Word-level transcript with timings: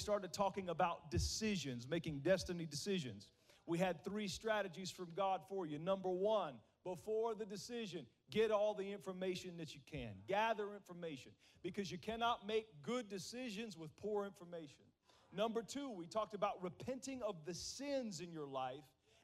started 0.00 0.32
talking 0.32 0.68
about 0.68 1.10
decisions, 1.10 1.86
making 1.88 2.20
destiny 2.20 2.66
decisions. 2.66 3.28
We 3.66 3.78
had 3.78 4.04
three 4.04 4.26
strategies 4.26 4.90
from 4.90 5.08
God 5.14 5.42
for 5.48 5.66
you. 5.66 5.78
Number 5.78 6.10
one, 6.10 6.54
before 6.84 7.34
the 7.34 7.44
decision, 7.44 8.06
get 8.30 8.50
all 8.50 8.74
the 8.74 8.90
information 8.90 9.56
that 9.58 9.74
you 9.74 9.80
can. 9.90 10.10
Gather 10.26 10.74
information 10.74 11.32
because 11.62 11.92
you 11.92 11.98
cannot 11.98 12.46
make 12.46 12.66
good 12.82 13.08
decisions 13.08 13.76
with 13.76 13.96
poor 13.98 14.24
information. 14.24 14.84
Number 15.32 15.62
two, 15.62 15.90
we 15.90 16.06
talked 16.06 16.34
about 16.34 16.62
repenting 16.62 17.20
of 17.22 17.36
the 17.46 17.54
sins 17.54 18.20
in 18.20 18.32
your 18.32 18.46
life 18.46 18.82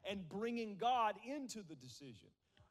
and 0.09 0.27
bringing 0.29 0.77
God 0.77 1.15
into 1.27 1.63
the 1.67 1.75
decision. 1.75 2.29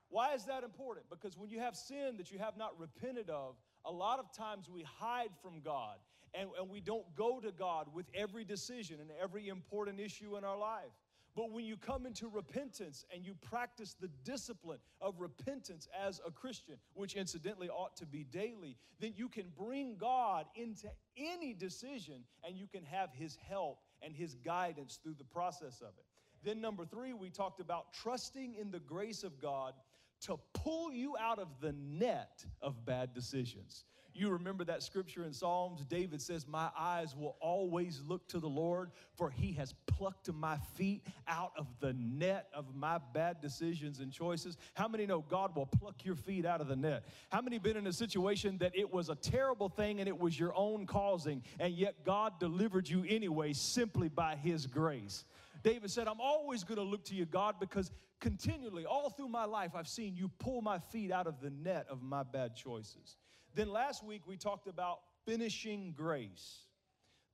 Why 0.09 0.35
is 0.35 0.45
that 0.47 0.63
important? 0.63 1.07
Because 1.11 1.37
when 1.37 1.51
you 1.51 1.59
have 1.59 1.77
sin 1.77 2.17
that 2.17 2.31
you 2.31 2.39
have 2.39 2.57
not 2.57 2.79
repented 2.79 3.29
of, 3.29 3.57
a 3.85 3.91
lot 3.91 4.19
of 4.19 4.33
times 4.33 4.71
we 4.71 4.85
hide 4.99 5.31
from 5.43 5.61
God 5.61 5.97
and, 6.39 6.51
and 6.59 6.69
we 6.69 6.81
don't 6.81 7.15
go 7.17 7.41
to 7.41 7.53
God 7.53 7.87
with 7.93 8.07
every 8.15 8.45
decision 8.45 9.01
and 9.01 9.11
every 9.23 9.49
important 9.49 10.01
issue 10.01 10.37
in 10.37 10.45
our 10.45 10.59
life. 10.59 10.93
But 11.37 11.53
when 11.53 11.67
you 11.67 11.77
come 11.77 12.07
into 12.07 12.29
repentance 12.29 13.05
and 13.15 13.23
you 13.23 13.35
practice 13.35 13.95
the 14.01 14.09
discipline 14.25 14.79
of 15.03 15.21
repentance 15.21 15.87
as 15.95 16.19
a 16.27 16.31
Christian, 16.31 16.77
which 16.95 17.15
incidentally 17.15 17.69
ought 17.69 17.95
to 17.99 18.07
be 18.07 18.25
daily, 18.25 18.79
then 19.01 19.13
you 19.17 19.29
can 19.29 19.53
bring 19.55 19.97
God 19.99 20.47
into 20.55 20.89
any 21.19 21.53
decision 21.53 22.25
and 22.43 22.57
you 22.57 22.67
can 22.67 22.85
have 22.85 23.11
His 23.13 23.37
help 23.49 23.81
and 24.01 24.17
His 24.17 24.35
guidance 24.37 24.99
through 25.03 25.17
the 25.19 25.25
process 25.25 25.83
of 25.83 25.89
it. 25.99 26.07
Then, 26.43 26.63
number 26.63 26.87
three, 26.87 27.13
we 27.13 27.29
talked 27.29 27.61
about 27.61 27.93
trusting 27.93 28.55
in 28.55 28.71
the 28.71 28.81
grace 28.81 29.23
of 29.23 29.39
God 29.39 29.75
to 30.23 30.39
pull 30.55 30.91
you 30.91 31.17
out 31.19 31.39
of 31.39 31.49
the 31.61 31.73
net 31.73 32.47
of 32.63 32.87
bad 32.87 33.13
decisions. 33.13 33.85
You 34.17 34.31
remember 34.31 34.65
that 34.65 34.83
scripture 34.83 35.25
in 35.25 35.33
Psalms? 35.33 35.85
David 35.85 36.23
says, 36.23 36.47
My 36.47 36.71
eyes 36.79 37.15
will 37.15 37.37
always 37.41 38.01
look 38.07 38.27
to 38.29 38.41
the 38.41 38.49
Lord, 38.49 38.91
for 39.15 39.31
he 39.31 39.53
has 39.53 39.75
plucked 39.87 40.33
my 40.33 40.57
feet 40.75 41.07
out 41.29 41.53
of 41.59 41.67
the 41.81 41.93
net 41.93 42.49
of 42.55 42.75
my 42.75 42.99
bad 43.13 43.41
decisions 43.41 44.01
and 44.01 44.11
choices. 44.11 44.57
How 44.75 44.89
many 44.89 45.05
know 45.07 45.21
God 45.29 45.55
will 45.55 45.67
pluck 45.67 46.05
your 46.05 46.15
feet 46.15 46.47
out 46.47 46.61
of 46.61 46.69
the 46.69 46.77
net? 46.77 47.05
How 47.31 47.43
many 47.43 47.59
been 47.59 47.77
in 47.77 47.87
a 47.87 47.93
situation 47.93 48.59
that 48.59 48.73
it 48.75 48.91
was 48.91 49.11
a 49.11 49.15
terrible 49.15 49.69
thing 49.69 50.01
and 50.01 50.09
it 50.09 50.19
was 50.19 50.39
your 50.39 50.55
own 50.57 50.87
causing, 50.87 51.43
and 51.61 51.75
yet 51.75 52.05
God 52.05 52.41
delivered 52.41 52.89
you 52.89 53.05
anyway 53.09 53.53
simply 53.53 54.09
by 54.09 54.37
his 54.37 54.67
grace? 54.67 55.25
David 55.63 55.91
said, 55.91 56.09
I'm 56.09 56.21
always 56.21 56.65
going 56.65 56.79
to 56.79 56.85
look 56.85 57.05
to 57.07 57.15
you, 57.15 57.27
God, 57.27 57.57
because 57.61 57.91
continually, 58.21 58.87
all 58.87 59.11
through 59.11 59.29
my 59.29 59.45
life, 59.45 59.73
I've 59.75 59.89
seen 59.89 60.17
you 60.17 60.29
pull 60.39 60.63
my 60.63 60.79
feet 60.79 61.11
out 61.11 61.27
of 61.27 61.41
the 61.41 61.51
net 61.51 61.87
of 61.91 62.03
my 62.03 62.23
bad 62.23 62.55
choices. 62.57 63.17
Then 63.57 63.71
last 63.71 64.05
week 64.05 64.27
we 64.27 64.37
talked 64.37 64.69
about 64.69 64.99
finishing 65.25 65.95
grace. 65.97 66.67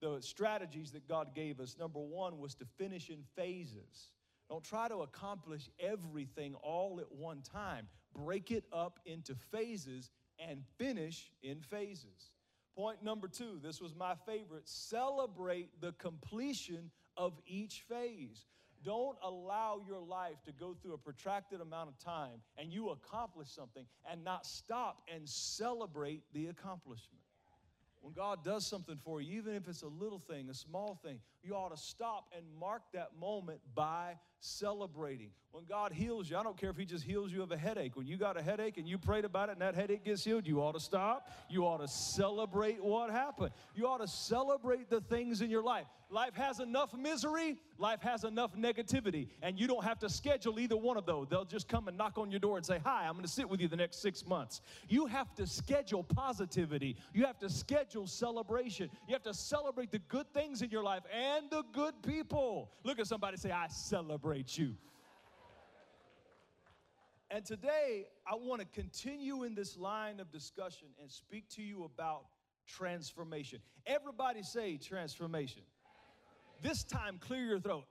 The 0.00 0.18
strategies 0.20 0.92
that 0.92 1.08
God 1.08 1.34
gave 1.34 1.58
us. 1.58 1.76
Number 1.76 1.98
one 1.98 2.38
was 2.38 2.54
to 2.56 2.64
finish 2.78 3.10
in 3.10 3.24
phases. 3.34 4.10
Don't 4.48 4.62
try 4.62 4.86
to 4.86 4.98
accomplish 4.98 5.68
everything 5.80 6.54
all 6.62 7.00
at 7.00 7.10
one 7.10 7.42
time. 7.42 7.88
Break 8.14 8.52
it 8.52 8.64
up 8.72 9.00
into 9.04 9.34
phases 9.34 10.10
and 10.38 10.62
finish 10.78 11.32
in 11.42 11.60
phases. 11.60 12.30
Point 12.76 13.02
number 13.02 13.26
two, 13.26 13.58
this 13.60 13.80
was 13.80 13.96
my 13.96 14.14
favorite 14.24 14.68
celebrate 14.68 15.80
the 15.80 15.90
completion 15.92 16.92
of 17.16 17.32
each 17.48 17.82
phase. 17.88 18.46
Don't 18.84 19.16
allow 19.22 19.80
your 19.86 20.00
life 20.00 20.42
to 20.46 20.52
go 20.52 20.74
through 20.80 20.94
a 20.94 20.98
protracted 20.98 21.60
amount 21.60 21.88
of 21.88 21.98
time 21.98 22.40
and 22.58 22.72
you 22.72 22.90
accomplish 22.90 23.48
something 23.48 23.84
and 24.10 24.24
not 24.24 24.44
stop 24.46 25.02
and 25.12 25.28
celebrate 25.28 26.22
the 26.32 26.46
accomplishment. 26.46 27.22
When 28.00 28.12
God 28.12 28.44
does 28.44 28.66
something 28.66 28.98
for 28.98 29.20
you, 29.20 29.38
even 29.38 29.54
if 29.54 29.68
it's 29.68 29.82
a 29.82 29.88
little 29.88 30.18
thing, 30.18 30.48
a 30.50 30.54
small 30.54 30.98
thing, 31.04 31.20
you 31.44 31.54
ought 31.54 31.74
to 31.74 31.76
stop 31.76 32.26
and 32.36 32.44
mark 32.58 32.82
that 32.92 33.10
moment 33.18 33.60
by 33.74 34.16
celebrating. 34.40 35.30
When 35.52 35.64
God 35.64 35.92
heals 35.92 36.30
you, 36.30 36.36
I 36.36 36.42
don't 36.42 36.56
care 36.56 36.70
if 36.70 36.76
He 36.76 36.86
just 36.86 37.04
heals 37.04 37.30
you 37.30 37.42
of 37.42 37.52
a 37.52 37.56
headache. 37.56 37.94
When 37.94 38.06
you 38.06 38.16
got 38.16 38.38
a 38.38 38.42
headache 38.42 38.78
and 38.78 38.88
you 38.88 38.96
prayed 38.96 39.24
about 39.24 39.50
it 39.50 39.52
and 39.52 39.60
that 39.60 39.74
headache 39.74 40.04
gets 40.04 40.24
healed, 40.24 40.46
you 40.46 40.60
ought 40.60 40.72
to 40.72 40.80
stop. 40.80 41.30
You 41.50 41.66
ought 41.66 41.78
to 41.78 41.88
celebrate 41.88 42.82
what 42.82 43.10
happened. 43.10 43.50
You 43.74 43.86
ought 43.86 43.98
to 43.98 44.08
celebrate 44.08 44.88
the 44.88 45.02
things 45.02 45.42
in 45.42 45.50
your 45.50 45.62
life. 45.62 45.86
Life 46.12 46.34
has 46.34 46.60
enough 46.60 46.94
misery, 46.94 47.56
life 47.78 48.02
has 48.02 48.24
enough 48.24 48.54
negativity, 48.54 49.28
and 49.40 49.58
you 49.58 49.66
don't 49.66 49.82
have 49.82 49.98
to 50.00 50.10
schedule 50.10 50.60
either 50.60 50.76
one 50.76 50.98
of 50.98 51.06
those. 51.06 51.28
They'll 51.30 51.46
just 51.46 51.68
come 51.68 51.88
and 51.88 51.96
knock 51.96 52.18
on 52.18 52.30
your 52.30 52.38
door 52.38 52.58
and 52.58 52.66
say, 52.66 52.78
Hi, 52.84 53.06
I'm 53.06 53.14
going 53.14 53.24
to 53.24 53.30
sit 53.30 53.48
with 53.48 53.62
you 53.62 53.68
the 53.68 53.76
next 53.76 54.02
six 54.02 54.26
months. 54.26 54.60
You 54.88 55.06
have 55.06 55.34
to 55.36 55.46
schedule 55.46 56.02
positivity, 56.02 56.96
you 57.14 57.24
have 57.24 57.38
to 57.38 57.48
schedule 57.48 58.06
celebration, 58.06 58.90
you 59.08 59.14
have 59.14 59.22
to 59.22 59.32
celebrate 59.32 59.90
the 59.90 60.00
good 60.00 60.30
things 60.34 60.60
in 60.60 60.68
your 60.68 60.82
life 60.82 61.02
and 61.10 61.31
the 61.50 61.62
good 61.72 61.94
people. 62.02 62.70
Look 62.82 62.98
at 62.98 63.06
somebody 63.06 63.36
say, 63.36 63.50
I 63.50 63.68
celebrate 63.68 64.56
you. 64.58 64.74
And 67.30 67.44
today, 67.46 68.06
I 68.26 68.34
want 68.34 68.60
to 68.60 68.66
continue 68.66 69.44
in 69.44 69.54
this 69.54 69.78
line 69.78 70.20
of 70.20 70.30
discussion 70.30 70.88
and 71.00 71.10
speak 71.10 71.48
to 71.50 71.62
you 71.62 71.84
about 71.84 72.24
transformation. 72.66 73.60
Everybody 73.86 74.42
say 74.42 74.76
transformation. 74.76 75.62
This 76.60 76.84
time, 76.84 77.18
clear 77.18 77.44
your 77.44 77.60
throat 77.60 77.84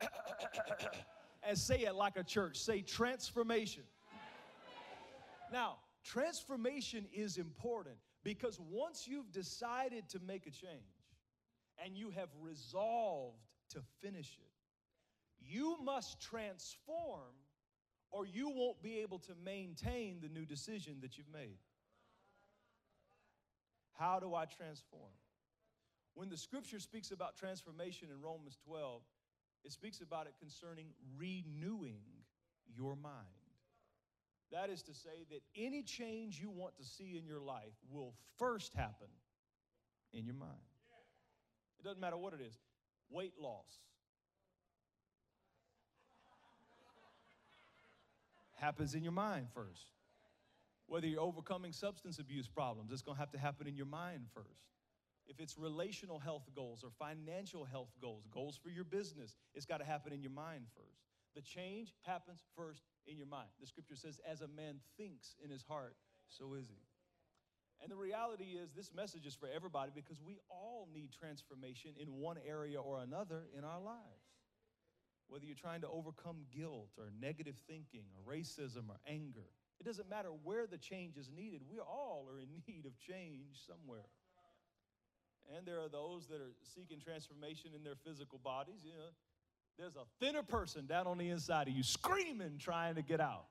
and 1.43 1.57
say 1.57 1.79
it 1.79 1.95
like 1.95 2.17
a 2.17 2.23
church. 2.23 2.57
Say 2.57 2.81
transformation. 2.81 3.83
transformation. 3.83 3.83
Now, 5.51 5.77
transformation 6.03 7.05
is 7.11 7.37
important 7.37 7.95
because 8.23 8.59
once 8.59 9.07
you've 9.07 9.31
decided 9.31 10.07
to 10.09 10.19
make 10.19 10.45
a 10.45 10.51
change 10.51 11.00
and 11.83 11.97
you 11.97 12.11
have 12.11 12.29
resolved 12.41 13.37
to 13.69 13.81
finish 14.01 14.37
it, 14.39 14.51
you 15.39 15.77
must 15.83 16.19
transform 16.21 17.33
or 18.11 18.25
you 18.25 18.49
won't 18.49 18.81
be 18.81 18.99
able 18.99 19.19
to 19.19 19.31
maintain 19.43 20.19
the 20.21 20.27
new 20.27 20.45
decision 20.45 20.97
that 21.01 21.17
you've 21.17 21.31
made. 21.33 21.57
How 23.93 24.19
do 24.19 24.35
I 24.35 24.45
transform? 24.45 25.11
When 26.13 26.29
the 26.29 26.37
scripture 26.37 26.79
speaks 26.79 27.11
about 27.11 27.37
transformation 27.37 28.09
in 28.13 28.21
Romans 28.21 28.57
12, 28.65 29.01
it 29.63 29.71
speaks 29.71 30.01
about 30.01 30.27
it 30.27 30.33
concerning 30.39 30.87
renewing 31.17 32.01
your 32.75 32.95
mind. 32.95 33.27
That 34.51 34.69
is 34.69 34.81
to 34.83 34.93
say, 34.93 35.25
that 35.29 35.41
any 35.55 35.81
change 35.81 36.39
you 36.41 36.49
want 36.49 36.75
to 36.77 36.83
see 36.83 37.17
in 37.17 37.25
your 37.25 37.39
life 37.39 37.77
will 37.89 38.13
first 38.37 38.73
happen 38.73 39.07
in 40.11 40.25
your 40.25 40.35
mind. 40.35 40.70
It 41.81 41.83
doesn't 41.83 41.99
matter 41.99 42.17
what 42.17 42.33
it 42.33 42.41
is 42.41 42.57
weight 43.09 43.33
loss 43.41 43.81
happens 48.61 48.93
in 48.93 49.01
your 49.03 49.11
mind 49.11 49.47
first. 49.53 49.87
Whether 50.85 51.07
you're 51.07 51.21
overcoming 51.21 51.73
substance 51.73 52.19
abuse 52.19 52.47
problems, 52.47 52.91
it's 52.91 53.01
going 53.01 53.15
to 53.15 53.19
have 53.19 53.31
to 53.31 53.39
happen 53.39 53.67
in 53.67 53.75
your 53.75 53.87
mind 53.87 54.27
first. 54.33 54.69
If 55.27 55.39
it's 55.39 55.57
relational 55.57 56.19
health 56.19 56.47
goals 56.55 56.83
or 56.83 56.91
financial 56.99 57.65
health 57.65 57.89
goals, 58.01 58.25
goals 58.31 58.59
for 58.61 58.69
your 58.69 58.83
business, 58.83 59.35
it's 59.55 59.65
got 59.65 59.77
to 59.77 59.85
happen 59.85 60.13
in 60.13 60.21
your 60.21 60.31
mind 60.31 60.65
first. 60.75 61.01
The 61.33 61.41
change 61.41 61.93
happens 62.01 62.43
first 62.55 62.83
in 63.07 63.17
your 63.17 63.27
mind. 63.27 63.47
The 63.59 63.67
scripture 63.67 63.95
says, 63.95 64.19
as 64.29 64.41
a 64.41 64.47
man 64.47 64.75
thinks 64.97 65.35
in 65.43 65.49
his 65.49 65.63
heart, 65.63 65.95
so 66.27 66.53
is 66.53 66.67
he. 66.69 66.90
And 67.81 67.91
the 67.91 67.95
reality 67.95 68.57
is, 68.61 68.73
this 68.73 68.91
message 68.95 69.25
is 69.25 69.33
for 69.33 69.49
everybody 69.53 69.91
because 69.93 70.21
we 70.21 70.37
all 70.49 70.87
need 70.93 71.09
transformation 71.11 71.91
in 71.99 72.07
one 72.19 72.37
area 72.47 72.79
or 72.79 72.99
another 72.99 73.43
in 73.57 73.63
our 73.63 73.81
lives. 73.81 74.29
Whether 75.27 75.45
you're 75.45 75.55
trying 75.55 75.81
to 75.81 75.87
overcome 75.87 76.45
guilt 76.55 76.89
or 76.97 77.11
negative 77.19 77.55
thinking 77.67 78.03
or 78.13 78.33
racism 78.33 78.89
or 78.89 78.97
anger, 79.07 79.47
it 79.79 79.85
doesn't 79.85 80.09
matter 80.09 80.29
where 80.43 80.67
the 80.67 80.77
change 80.77 81.17
is 81.17 81.31
needed. 81.35 81.61
We 81.67 81.79
all 81.79 82.27
are 82.31 82.39
in 82.39 82.49
need 82.67 82.85
of 82.85 82.97
change 82.99 83.57
somewhere. 83.65 84.05
And 85.57 85.65
there 85.65 85.81
are 85.81 85.89
those 85.89 86.27
that 86.27 86.39
are 86.39 86.53
seeking 86.75 86.99
transformation 86.99 87.71
in 87.75 87.83
their 87.83 87.95
physical 88.05 88.37
bodies. 88.37 88.83
You 88.83 88.91
know, 88.91 89.09
there's 89.77 89.95
a 89.95 90.05
thinner 90.19 90.43
person 90.43 90.85
down 90.85 91.07
on 91.07 91.17
the 91.17 91.29
inside 91.29 91.67
of 91.67 91.73
you 91.73 91.83
screaming, 91.83 92.57
trying 92.59 92.95
to 92.95 93.01
get 93.01 93.19
out. 93.19 93.45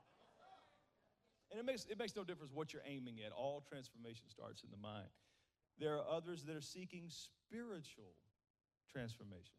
And 1.51 1.59
it 1.59 1.67
makes, 1.67 1.85
it 1.87 1.99
makes 1.99 2.15
no 2.15 2.23
difference 2.23 2.53
what 2.53 2.73
you're 2.73 2.83
aiming 2.87 3.17
at. 3.27 3.33
All 3.33 3.63
transformation 3.69 4.29
starts 4.29 4.63
in 4.63 4.71
the 4.71 4.77
mind. 4.77 5.09
There 5.79 5.97
are 5.97 6.05
others 6.09 6.45
that 6.45 6.55
are 6.55 6.61
seeking 6.61 7.09
spiritual 7.09 8.15
transformation. 8.93 9.59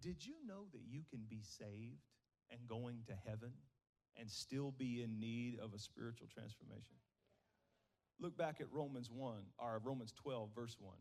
Did 0.00 0.24
you 0.24 0.34
know 0.46 0.64
that 0.72 0.80
you 0.88 1.02
can 1.10 1.20
be 1.28 1.42
saved 1.42 2.06
and 2.50 2.60
going 2.68 3.02
to 3.06 3.12
heaven 3.28 3.52
and 4.18 4.30
still 4.30 4.70
be 4.70 5.02
in 5.02 5.20
need 5.20 5.58
of 5.58 5.74
a 5.74 5.78
spiritual 5.78 6.28
transformation? 6.32 6.96
Look 8.18 8.36
back 8.36 8.60
at 8.60 8.72
Romans 8.72 9.10
1, 9.10 9.34
or 9.58 9.80
Romans 9.82 10.12
12, 10.22 10.50
verse 10.54 10.76
1. 10.78 10.94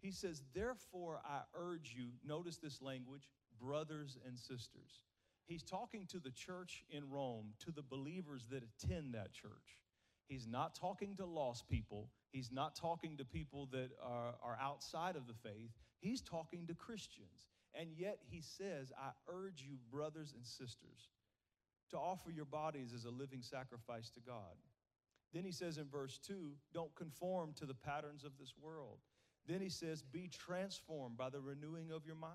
He 0.00 0.10
says, 0.10 0.42
Therefore, 0.54 1.20
I 1.24 1.40
urge 1.54 1.94
you, 1.96 2.08
notice 2.26 2.56
this 2.56 2.80
language, 2.80 3.28
brothers 3.60 4.16
and 4.26 4.38
sisters. 4.38 5.02
He's 5.48 5.62
talking 5.62 6.06
to 6.10 6.18
the 6.18 6.30
church 6.30 6.84
in 6.90 7.08
Rome, 7.08 7.54
to 7.64 7.72
the 7.72 7.82
believers 7.82 8.46
that 8.50 8.62
attend 8.62 9.14
that 9.14 9.32
church. 9.32 9.80
He's 10.26 10.46
not 10.46 10.74
talking 10.74 11.16
to 11.16 11.24
lost 11.24 11.66
people. 11.68 12.10
He's 12.30 12.52
not 12.52 12.76
talking 12.76 13.16
to 13.16 13.24
people 13.24 13.66
that 13.72 13.88
are, 14.02 14.34
are 14.42 14.58
outside 14.60 15.16
of 15.16 15.26
the 15.26 15.32
faith. 15.32 15.70
He's 16.00 16.20
talking 16.20 16.66
to 16.66 16.74
Christians. 16.74 17.48
And 17.74 17.88
yet 17.96 18.18
he 18.28 18.42
says, 18.42 18.92
I 18.98 19.10
urge 19.26 19.64
you, 19.66 19.78
brothers 19.90 20.34
and 20.36 20.44
sisters, 20.44 21.08
to 21.90 21.96
offer 21.96 22.30
your 22.30 22.44
bodies 22.44 22.92
as 22.94 23.06
a 23.06 23.10
living 23.10 23.40
sacrifice 23.40 24.10
to 24.10 24.20
God. 24.20 24.56
Then 25.32 25.44
he 25.44 25.52
says 25.52 25.78
in 25.78 25.88
verse 25.88 26.18
2, 26.26 26.52
don't 26.74 26.94
conform 26.94 27.54
to 27.54 27.64
the 27.64 27.74
patterns 27.74 28.22
of 28.22 28.32
this 28.38 28.52
world. 28.60 28.98
Then 29.46 29.62
he 29.62 29.70
says, 29.70 30.02
be 30.02 30.28
transformed 30.28 31.16
by 31.16 31.30
the 31.30 31.40
renewing 31.40 31.90
of 31.90 32.04
your 32.04 32.16
mind. 32.16 32.34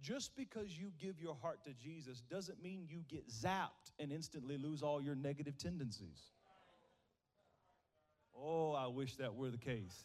Just 0.00 0.36
because 0.36 0.78
you 0.78 0.92
give 1.00 1.20
your 1.20 1.36
heart 1.40 1.64
to 1.64 1.72
Jesus 1.72 2.20
doesn't 2.30 2.62
mean 2.62 2.86
you 2.88 3.04
get 3.08 3.28
zapped 3.28 3.92
and 3.98 4.12
instantly 4.12 4.58
lose 4.58 4.82
all 4.82 5.00
your 5.00 5.14
negative 5.14 5.56
tendencies. 5.56 6.32
Oh, 8.36 8.72
I 8.72 8.86
wish 8.88 9.16
that 9.16 9.34
were 9.34 9.50
the 9.50 9.58
case. 9.58 10.04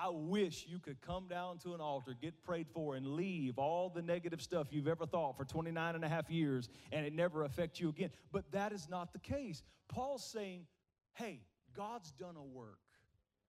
I 0.00 0.10
wish 0.10 0.66
you 0.68 0.78
could 0.78 1.00
come 1.00 1.26
down 1.26 1.58
to 1.58 1.74
an 1.74 1.80
altar, 1.80 2.14
get 2.20 2.44
prayed 2.44 2.68
for, 2.72 2.94
and 2.94 3.14
leave 3.14 3.58
all 3.58 3.88
the 3.88 4.02
negative 4.02 4.40
stuff 4.40 4.68
you've 4.70 4.86
ever 4.86 5.06
thought 5.06 5.36
for 5.36 5.44
29 5.44 5.94
and 5.96 6.04
a 6.04 6.08
half 6.08 6.30
years 6.30 6.68
and 6.92 7.04
it 7.04 7.12
never 7.12 7.44
affect 7.44 7.80
you 7.80 7.88
again. 7.88 8.10
But 8.30 8.50
that 8.52 8.72
is 8.72 8.88
not 8.88 9.12
the 9.12 9.18
case. 9.18 9.62
Paul's 9.88 10.24
saying, 10.24 10.66
hey, 11.14 11.40
God's 11.76 12.12
done 12.12 12.36
a 12.36 12.44
work. 12.44 12.78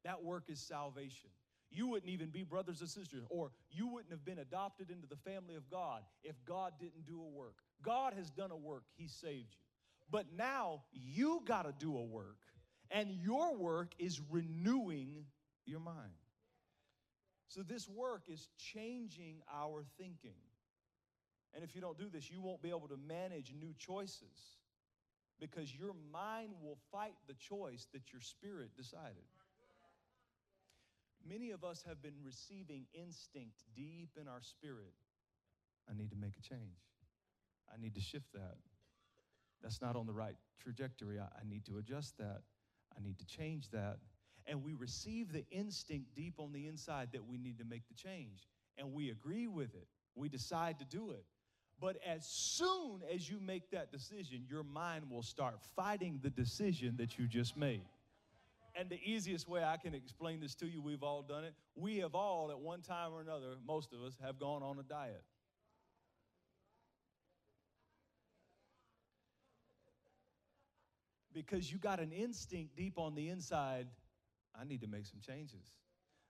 That 0.06 0.24
work 0.24 0.46
is 0.48 0.60
salvation. 0.60 1.30
You 1.72 1.88
wouldn't 1.88 2.12
even 2.12 2.30
be 2.30 2.44
brothers 2.44 2.82
and 2.82 2.90
sisters, 2.90 3.24
or 3.30 3.52
you 3.70 3.88
wouldn't 3.88 4.12
have 4.12 4.26
been 4.26 4.40
adopted 4.40 4.90
into 4.90 5.08
the 5.08 5.16
family 5.18 5.56
of 5.56 5.70
God 5.70 6.02
if 6.24 6.36
God 6.46 6.74
didn't 6.80 7.06
do 7.06 7.22
a 7.22 7.28
work. 7.28 7.56
God 7.84 8.14
has 8.14 8.32
done 8.32 8.52
a 8.52 8.58
work, 8.58 8.84
He 8.96 9.08
saved 9.08 9.54
you. 9.54 9.66
But 10.12 10.26
now 10.36 10.84
you 10.92 11.42
got 11.46 11.64
to 11.64 11.74
do 11.78 11.96
a 11.96 12.04
work, 12.04 12.38
and 12.90 13.12
your 13.12 13.56
work 13.56 13.94
is 14.00 14.20
renewing 14.32 15.26
your 15.66 15.80
mind. 15.80 16.10
So, 17.48 17.62
this 17.62 17.88
work 17.88 18.24
is 18.28 18.48
changing 18.58 19.42
our 19.54 19.84
thinking. 19.98 20.38
And 21.54 21.64
if 21.64 21.74
you 21.74 21.82
don't 21.82 21.98
do 21.98 22.10
this, 22.10 22.30
you 22.30 22.42
won't 22.42 22.62
be 22.62 22.70
able 22.70 22.88
to 22.90 22.98
manage 23.08 23.54
new 23.60 23.74
choices 23.78 24.58
because 25.40 25.74
your 25.74 25.94
mind 26.12 26.52
will 26.62 26.78
fight 26.92 27.16
the 27.28 27.34
choice 27.34 27.88
that 27.94 28.12
your 28.12 28.22
spirit 28.22 28.70
decided. 28.78 29.26
Many 31.28 31.52
of 31.52 31.64
us 31.64 31.84
have 31.88 32.02
been 32.02 32.16
receiving 32.24 32.86
instinct 32.94 33.64
deep 33.76 34.10
in 34.20 34.28
our 34.28 34.42
spirit. 34.42 34.94
I 35.90 35.94
need 35.98 36.10
to 36.12 36.18
make 36.18 36.34
a 36.38 36.42
change. 36.42 36.80
I 37.74 37.82
need 37.82 37.96
to 37.96 38.02
shift 38.02 38.32
that. 38.34 38.56
That's 39.62 39.82
not 39.82 39.96
on 39.96 40.06
the 40.06 40.14
right 40.14 40.36
trajectory. 40.62 41.20
I, 41.20 41.26
I 41.26 41.48
need 41.48 41.66
to 41.66 41.78
adjust 41.78 42.18
that. 42.18 42.42
I 42.98 43.04
need 43.04 43.20
to 43.20 43.26
change 43.26 43.70
that. 43.72 43.98
And 44.46 44.64
we 44.64 44.74
receive 44.74 45.32
the 45.32 45.46
instinct 45.52 46.16
deep 46.16 46.36
on 46.40 46.52
the 46.52 46.68
inside 46.68 47.10
that 47.14 47.26
we 47.26 47.38
need 47.38 47.60
to 47.60 47.66
make 47.66 47.88
the 47.88 47.94
change. 47.94 48.48
And 48.78 48.94
we 48.94 49.10
agree 49.10 49.48
with 49.48 49.76
it. 49.76 49.88
We 50.16 50.30
decide 50.30 50.80
to 50.80 50.86
do 50.86 51.12
it. 51.12 51.24
But 51.80 51.98
as 52.06 52.26
soon 52.26 53.02
as 53.14 53.30
you 53.30 53.40
make 53.40 53.72
that 53.72 53.92
decision, 53.92 54.44
your 54.50 54.64
mind 54.64 55.10
will 55.10 55.24
start 55.24 55.60
fighting 55.76 56.20
the 56.22 56.30
decision 56.30 56.96
that 56.98 57.18
you 57.18 57.28
just 57.28 57.56
made. 57.56 57.84
And 58.76 58.90
the 58.90 59.00
easiest 59.04 59.48
way 59.48 59.64
I 59.64 59.78
can 59.78 59.94
explain 59.94 60.40
this 60.40 60.56
to 60.56 60.68
you, 60.68 60.82
we've 60.82 61.04
all 61.04 61.22
done 61.22 61.44
it. 61.44 61.54
We 61.76 61.98
have 61.98 62.16
all, 62.16 62.52
at 62.52 62.60
one 62.60 62.82
time 62.82 63.12
or 63.14 63.22
another, 63.22 63.56
most 63.66 63.94
of 63.94 64.02
us, 64.02 64.18
have 64.24 64.40
gone 64.40 64.64
on 64.64 64.80
a 64.80 64.84
diet. 64.84 65.24
Because 71.34 71.72
you 71.72 71.78
got 71.78 72.00
an 72.00 72.12
instinct 72.12 72.76
deep 72.76 72.98
on 72.98 73.16
the 73.16 73.30
inside, 73.30 73.88
I 74.60 74.66
need 74.66 74.82
to 74.82 74.88
make 74.88 75.06
some 75.06 75.20
changes. 75.22 75.74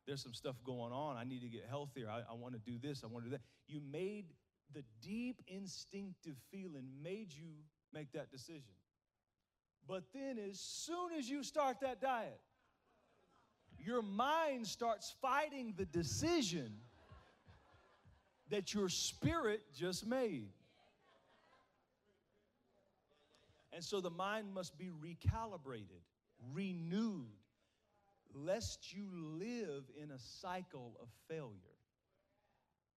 There's 0.06 0.21
some 0.21 0.33
stuff 0.33 0.56
going 0.63 0.92
on. 0.92 1.18
I 1.18 1.24
need 1.24 1.42
to 1.42 1.47
get 1.47 1.65
healthier. 1.69 2.09
I, 2.09 2.19
I 2.30 2.33
want 2.35 2.53
to 2.53 2.59
do 2.59 2.77
this. 2.77 3.03
I 3.03 3.07
want 3.07 3.25
to 3.25 3.30
do 3.30 3.38
that. 3.38 3.44
You 3.68 3.81
made 3.92 4.25
the 4.74 4.83
deep 5.01 5.42
instinctive 5.47 6.35
feeling 6.51 6.88
made 7.01 7.33
you 7.33 7.47
make 7.94 8.12
that 8.13 8.31
decision. 8.31 8.74
But 9.88 10.04
then, 10.14 10.38
as 10.38 10.60
soon 10.60 11.14
as 11.18 11.30
you 11.30 11.44
start 11.44 11.80
that 11.81 12.00
diet, 12.00 12.40
your 13.80 14.02
mind 14.02 14.68
starts 14.68 15.16
fighting 15.22 15.74
the 15.78 15.86
decision 15.86 16.72
that 18.50 18.74
your 18.74 18.90
spirit 18.90 19.62
just 19.74 20.06
made. 20.06 20.50
And 23.72 23.84
so 23.84 24.02
the 24.02 24.10
mind 24.10 24.54
must 24.54 24.78
be 24.78 24.90
recalibrated, 24.90 26.04
renewed, 26.54 27.28
lest 28.34 28.94
you 28.94 29.08
live 29.14 29.84
in 30.02 30.12
a 30.12 30.20
cycle 30.42 30.98
of 31.02 31.08
failure. 31.28 31.78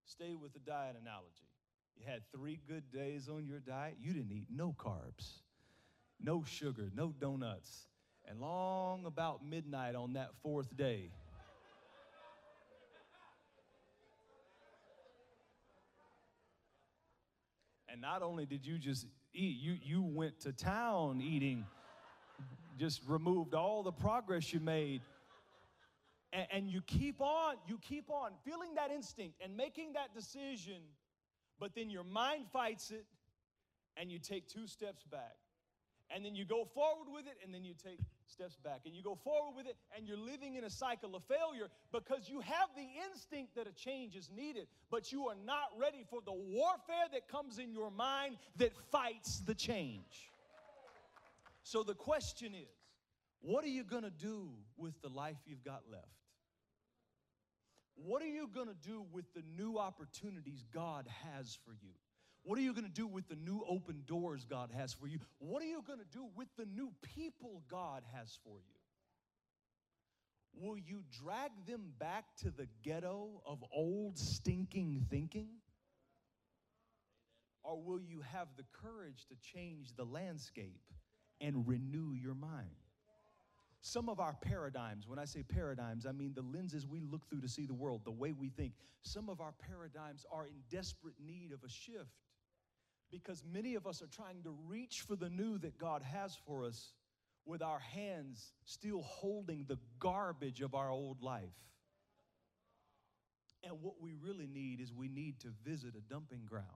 Stay 0.05 0.35
with 0.35 0.53
the 0.53 0.59
diet 0.59 0.97
analogy. 1.01 1.49
You 1.97 2.05
had 2.07 2.23
three 2.35 2.59
good 2.67 2.91
days 2.91 3.29
on 3.29 3.47
your 3.47 3.61
diet, 3.61 3.97
you 4.01 4.13
didn't 4.13 4.33
eat 4.33 4.49
no 4.51 4.75
carbs 4.79 5.42
no 6.23 6.45
sugar, 6.45 6.91
no 6.95 7.13
donuts. 7.19 7.87
And 8.29 8.41
long 8.41 9.05
about 9.05 9.45
midnight 9.45 9.95
on 9.95 10.13
that 10.13 10.31
fourth 10.43 10.77
day, 10.77 11.11
and 17.89 18.01
not 18.01 18.23
only 18.23 18.47
did 18.47 18.65
you 18.65 18.79
just 18.79 19.07
eat, 19.35 19.59
you, 19.61 19.77
you 19.83 20.03
went 20.03 20.41
to 20.41 20.53
town 20.53 21.21
eating, 21.21 21.67
just 22.79 23.03
removed 23.07 23.55
all 23.55 23.83
the 23.83 23.93
progress 23.93 24.53
you 24.53 24.61
made. 24.61 25.03
And, 26.33 26.47
and 26.51 26.71
you 26.71 26.81
keep 26.83 27.21
on, 27.21 27.57
you 27.67 27.79
keep 27.83 28.09
on 28.09 28.31
feeling 28.45 28.77
that 28.77 28.91
instinct 28.91 29.35
and 29.43 29.57
making 29.57 29.95
that 29.95 30.15
decision, 30.15 30.81
but 31.59 31.75
then 31.75 31.91
your 31.91 32.05
mind 32.05 32.45
fights 32.53 32.93
it 32.93 33.05
and 33.97 34.11
you 34.11 34.19
take 34.19 34.49
two 34.49 34.67
steps 34.67 35.03
back 35.11 35.37
and 36.15 36.25
then 36.25 36.35
you 36.35 36.45
go 36.45 36.65
forward 36.65 37.09
with 37.13 37.27
it, 37.27 37.37
and 37.45 37.55
then 37.55 37.65
you 37.65 37.75
take 37.83 37.99
steps 38.27 38.57
back, 38.57 38.81
and 38.85 38.95
you 38.95 39.03
go 39.03 39.15
forward 39.15 39.57
with 39.57 39.67
it, 39.67 39.77
and 39.97 40.07
you're 40.07 40.19
living 40.19 40.57
in 40.57 40.65
a 40.65 40.71
cycle 40.71 41.15
of 41.17 41.23
failure 41.25 41.69
because 41.93 42.29
you 42.29 42.41
have 42.41 42.69
the 42.77 42.87
instinct 43.11 43.55
that 43.57 43.67
a 43.67 43.73
change 43.73 44.17
is 44.17 44.31
needed, 44.35 44.67
but 44.91 45.13
you 45.13 45.29
are 45.29 45.37
not 45.45 45.71
ready 45.79 46.05
for 46.11 46.21
the 46.25 46.33
warfare 46.33 47.09
that 47.13 47.29
comes 47.29 47.59
in 47.59 47.73
your 47.73 47.91
mind 47.91 48.37
that 48.57 48.73
fights 48.91 49.41
the 49.41 49.55
change. 49.55 50.31
So 51.63 51.83
the 51.83 51.95
question 51.95 52.55
is 52.55 52.69
what 53.41 53.65
are 53.65 53.69
you 53.69 53.85
going 53.85 54.05
to 54.05 54.11
do 54.11 54.51
with 54.77 55.01
the 55.03 55.09
life 55.09 55.37
you've 55.47 55.65
got 55.65 55.83
left? 55.91 56.07
What 57.95 58.23
are 58.23 58.29
you 58.29 58.49
going 58.53 58.69
to 58.69 58.89
do 58.89 59.05
with 59.13 59.25
the 59.35 59.43
new 59.57 59.79
opportunities 59.79 60.65
God 60.73 61.07
has 61.25 61.59
for 61.65 61.73
you? 61.73 61.95
What 62.45 62.59
are 62.59 62.63
you 62.63 62.73
going 62.73 62.87
to 62.87 62.91
do 62.91 63.07
with 63.07 63.29
the 63.29 63.37
new 63.37 63.65
open 63.69 64.03
doors 64.07 64.45
God 64.49 64.71
has 64.77 64.93
for 64.93 65.07
you? 65.07 65.19
What 65.39 65.63
are 65.63 65.67
you 65.67 65.83
going 65.87 66.01
to 66.01 66.05
do 66.13 66.27
with 66.35 66.49
the 66.57 66.67
new 66.67 66.93
people 67.15 67.63
God 67.71 68.03
has 68.15 68.37
for 68.45 68.57
you? 68.59 68.75
Will 70.55 70.77
you 70.77 71.03
drag 71.23 71.51
them 71.67 71.93
back 71.99 72.25
to 72.39 72.51
the 72.51 72.67
ghetto 72.83 73.43
of 73.47 73.65
old 73.73 74.19
stinking 74.19 75.07
thinking? 75.09 75.49
Or 77.63 77.81
will 77.81 78.01
you 78.01 78.23
have 78.33 78.49
the 78.57 78.65
courage 78.73 79.27
to 79.29 79.37
change 79.55 79.95
the 79.97 80.05
landscape 80.05 80.81
and 81.41 81.67
renew 81.67 82.13
your 82.13 82.35
mind? 82.35 82.75
Some 83.81 84.09
of 84.09 84.21
our 84.21 84.37
paradigms, 84.41 85.09
when 85.09 85.19
I 85.19 85.25
say 85.25 85.43
paradigms, 85.43 86.07
I 86.07 86.13
mean 86.13 86.33
the 86.35 86.43
lenses 86.43 86.87
we 86.87 87.01
look 87.01 87.29
through 87.29 87.41
to 87.41 87.49
see 87.49 87.67
the 87.67 87.75
world, 87.75 88.03
the 88.05 88.11
way 88.11 88.33
we 88.33 88.49
think. 88.49 88.73
Some 89.03 89.29
of 89.29 89.41
our 89.41 89.53
paradigms 89.53 90.25
are 90.31 90.47
in 90.47 90.55
desperate 90.71 91.17
need 91.25 91.53
of 91.53 91.65
a 91.65 91.69
shift 91.69 92.11
because 93.13 93.45
many 93.53 93.75
of 93.75 93.87
us 93.87 94.03
are 94.03 94.09
trying 94.09 94.43
to 94.43 94.57
reach 94.67 95.05
for 95.07 95.15
the 95.15 95.29
new 95.29 95.59
that 95.59 95.79
God 95.79 96.03
has 96.03 96.37
for 96.47 96.65
us 96.65 96.95
with 97.45 97.63
our 97.63 97.79
hands 97.79 98.53
still 98.65 99.03
holding 99.03 99.67
the 99.69 99.79
garbage 99.99 100.63
of 100.63 100.75
our 100.75 100.91
old 100.91 101.23
life. 101.23 101.43
And 103.63 103.81
what 103.83 104.01
we 104.01 104.15
really 104.15 104.49
need 104.49 104.81
is 104.81 104.93
we 104.93 105.09
need 105.09 105.39
to 105.41 105.49
visit 105.65 105.95
a 105.95 106.01
dumping 106.13 106.47
ground 106.47 106.67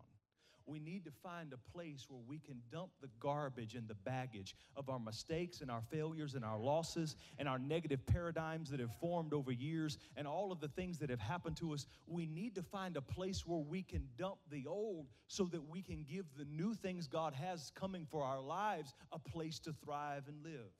we 0.66 0.80
need 0.80 1.04
to 1.04 1.10
find 1.22 1.52
a 1.52 1.72
place 1.72 2.06
where 2.08 2.20
we 2.26 2.38
can 2.38 2.60
dump 2.72 2.90
the 3.00 3.08
garbage 3.20 3.74
and 3.74 3.86
the 3.86 3.94
baggage 3.94 4.54
of 4.76 4.88
our 4.88 4.98
mistakes 4.98 5.60
and 5.60 5.70
our 5.70 5.82
failures 5.90 6.34
and 6.34 6.44
our 6.44 6.58
losses 6.58 7.14
and 7.38 7.48
our 7.48 7.58
negative 7.58 8.04
paradigms 8.06 8.70
that 8.70 8.80
have 8.80 8.94
formed 9.00 9.32
over 9.32 9.52
years 9.52 9.98
and 10.16 10.26
all 10.26 10.50
of 10.50 10.60
the 10.60 10.68
things 10.68 10.98
that 10.98 11.08
have 11.08 11.20
happened 11.20 11.56
to 11.58 11.72
us. 11.72 11.86
We 12.06 12.26
need 12.26 12.54
to 12.56 12.62
find 12.62 12.96
a 12.96 13.00
place 13.00 13.46
where 13.46 13.60
we 13.60 13.82
can 13.82 14.08
dump 14.18 14.38
the 14.50 14.66
old 14.66 15.06
so 15.28 15.44
that 15.44 15.68
we 15.68 15.82
can 15.82 16.04
give 16.08 16.26
the 16.36 16.44
new 16.44 16.74
things 16.74 17.06
God 17.06 17.32
has 17.34 17.70
coming 17.74 18.04
for 18.10 18.24
our 18.24 18.40
lives 18.40 18.92
a 19.12 19.18
place 19.18 19.60
to 19.60 19.72
thrive 19.84 20.24
and 20.26 20.42
live. 20.42 20.72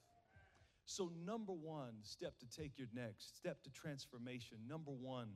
So, 0.88 1.11
number 1.25 1.52
one 1.52 1.95
step 2.02 2.35
to 2.38 2.47
take 2.49 2.78
your 2.78 2.87
next 2.95 3.37
step 3.37 3.62
to 3.64 3.71
transformation, 3.71 4.59
number 4.69 4.93
one, 4.93 5.31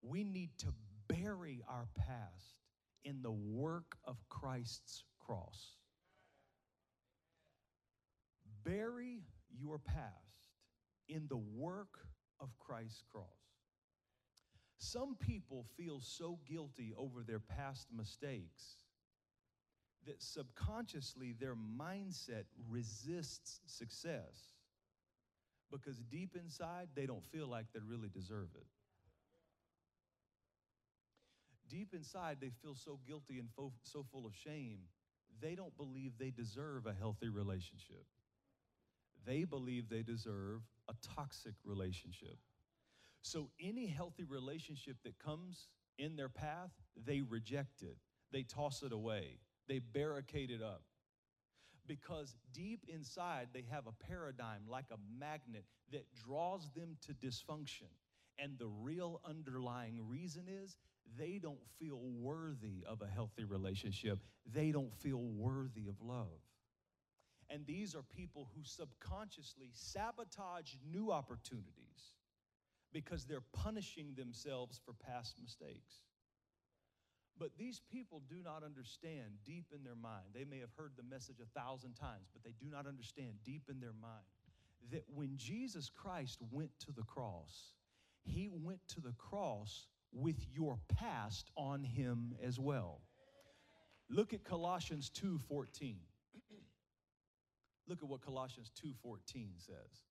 we 0.00 0.24
need 0.24 0.56
to 0.58 0.72
bury 1.06 1.62
our 1.68 1.86
past 1.98 2.59
in 3.04 3.22
the 3.22 3.30
work 3.30 3.96
of 4.04 4.16
Christ's 4.28 5.04
cross. 5.18 5.76
Bury 8.64 9.22
your 9.50 9.78
past 9.78 10.48
in 11.08 11.26
the 11.28 11.36
work 11.36 11.98
of 12.40 12.48
Christ's 12.58 13.02
cross. 13.10 13.26
Some 14.78 15.16
people 15.18 15.66
feel 15.76 16.00
so 16.00 16.38
guilty 16.48 16.92
over 16.96 17.22
their 17.22 17.38
past 17.38 17.88
mistakes 17.94 18.76
that 20.06 20.22
subconsciously 20.22 21.34
their 21.38 21.54
mindset 21.54 22.44
resists 22.68 23.60
success 23.66 24.48
because 25.70 25.98
deep 26.10 26.34
inside 26.34 26.88
they 26.94 27.06
don't 27.06 27.24
feel 27.30 27.46
like 27.46 27.66
they 27.74 27.80
really 27.86 28.08
deserve 28.08 28.48
it. 28.54 28.66
Deep 31.70 31.94
inside 31.94 32.38
they 32.40 32.50
feel 32.50 32.74
so 32.76 33.00
guilty 33.06 33.38
and 33.38 33.50
fo- 33.56 33.72
so 33.84 34.04
full 34.12 34.26
of 34.26 34.34
shame, 34.34 34.80
they 35.40 35.54
don't 35.56 35.76
believe 35.78 36.18
they 36.18 36.30
deserve 36.30 36.86
a 36.86 36.94
healthy 36.94 37.28
relationship. 37.30 38.06
They 39.24 39.44
believe 39.44 39.88
they 39.88 40.02
deserve 40.02 40.62
a 40.88 40.94
toxic 41.14 41.54
relationship. 41.64 42.38
So 43.22 43.50
any 43.60 43.86
healthy 43.86 44.24
relationship 44.24 44.98
that 45.04 45.18
comes 45.18 45.68
in 45.98 46.16
their 46.16 46.28
path, 46.28 46.72
they 46.96 47.22
reject 47.22 47.82
it. 47.82 47.98
They 48.32 48.42
toss 48.44 48.82
it 48.82 48.92
away. 48.92 49.40
They 49.68 49.78
barricade 49.80 50.50
it 50.50 50.62
up. 50.62 50.82
Because 51.86 52.36
deep 52.52 52.84
inside, 52.88 53.48
they 53.52 53.64
have 53.70 53.86
a 53.86 53.92
paradigm 53.92 54.62
like 54.68 54.86
a 54.92 54.98
magnet 55.18 55.64
that 55.90 56.06
draws 56.14 56.70
them 56.72 56.96
to 57.06 57.14
dysfunction. 57.14 57.90
And 58.38 58.58
the 58.58 58.68
real 58.68 59.20
underlying 59.24 60.08
reason 60.08 60.44
is 60.48 60.76
they 61.18 61.38
don't 61.38 61.64
feel 61.78 61.98
worthy 61.98 62.84
of 62.86 63.02
a 63.02 63.06
healthy 63.06 63.44
relationship. 63.44 64.18
They 64.52 64.70
don't 64.72 64.94
feel 64.94 65.20
worthy 65.20 65.88
of 65.88 66.00
love. 66.02 66.40
And 67.48 67.66
these 67.66 67.94
are 67.94 68.02
people 68.02 68.48
who 68.54 68.62
subconsciously 68.62 69.70
sabotage 69.72 70.74
new 70.88 71.10
opportunities 71.10 72.14
because 72.92 73.24
they're 73.24 73.42
punishing 73.52 74.14
themselves 74.16 74.80
for 74.84 74.92
past 74.92 75.36
mistakes. 75.40 76.00
But 77.38 77.50
these 77.58 77.80
people 77.90 78.22
do 78.28 78.36
not 78.44 78.62
understand 78.62 79.30
deep 79.44 79.66
in 79.74 79.82
their 79.82 79.96
mind. 79.96 80.26
They 80.34 80.44
may 80.44 80.58
have 80.58 80.70
heard 80.76 80.92
the 80.96 81.02
message 81.02 81.38
a 81.40 81.58
thousand 81.58 81.94
times, 81.94 82.28
but 82.32 82.44
they 82.44 82.54
do 82.60 82.70
not 82.70 82.86
understand 82.86 83.32
deep 83.44 83.62
in 83.70 83.80
their 83.80 83.94
mind 84.00 84.26
that 84.92 85.04
when 85.14 85.36
Jesus 85.36 85.88
Christ 85.88 86.38
went 86.50 86.70
to 86.80 86.92
the 86.92 87.02
cross, 87.02 87.74
he 88.22 88.48
went 88.52 88.80
to 88.88 89.00
the 89.00 89.14
cross 89.16 89.86
with 90.12 90.44
your 90.52 90.78
past 90.88 91.50
on 91.56 91.84
him 91.84 92.34
as 92.42 92.58
well. 92.58 93.00
Look 94.08 94.32
at 94.32 94.44
Colossians 94.44 95.10
2:14. 95.10 96.00
Look 97.86 98.02
at 98.02 98.08
what 98.08 98.20
Colossians 98.20 98.70
2:14 98.70 99.58
says. 99.58 100.04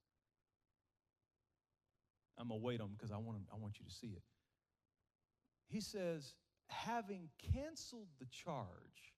I'm 2.37 2.47
gonna 2.47 2.61
wait 2.61 2.79
on 2.79 2.93
because 2.93 3.11
I 3.11 3.17
want 3.17 3.47
I 3.51 3.55
want 3.55 3.79
you 3.79 3.85
to 3.85 3.91
see 3.91 4.13
it. 4.13 4.23
He 5.67 5.81
says, 5.81 6.33
having 6.67 7.29
canceled 7.53 8.07
the 8.19 8.25
charge 8.27 9.13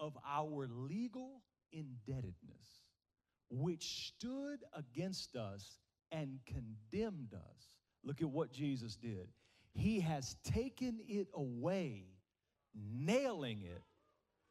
of 0.00 0.16
our 0.26 0.66
legal 0.68 1.42
indebtedness, 1.72 2.84
which 3.50 4.08
stood 4.08 4.64
against 4.72 5.36
us 5.36 5.78
and 6.10 6.38
condemned 6.46 7.34
us. 7.34 7.76
Look 8.02 8.22
at 8.22 8.28
what 8.28 8.52
Jesus 8.52 8.96
did. 8.96 9.28
He 9.74 10.00
has 10.00 10.36
taken 10.44 11.00
it 11.08 11.28
away, 11.34 12.06
nailing 12.74 13.62
it 13.62 13.82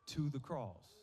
to 0.07 0.29
the 0.29 0.39
cross. 0.39 0.93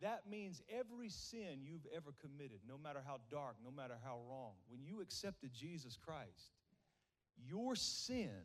That 0.00 0.22
means 0.30 0.62
every 0.68 1.08
sin 1.08 1.60
you've 1.64 1.86
ever 1.94 2.12
committed, 2.20 2.60
no 2.68 2.76
matter 2.76 3.00
how 3.04 3.18
dark, 3.30 3.56
no 3.64 3.70
matter 3.70 3.94
how 4.04 4.18
wrong, 4.28 4.52
when 4.68 4.84
you 4.84 5.00
accepted 5.00 5.52
Jesus 5.52 5.96
Christ, 5.96 6.52
your 7.48 7.74
sin, 7.74 8.42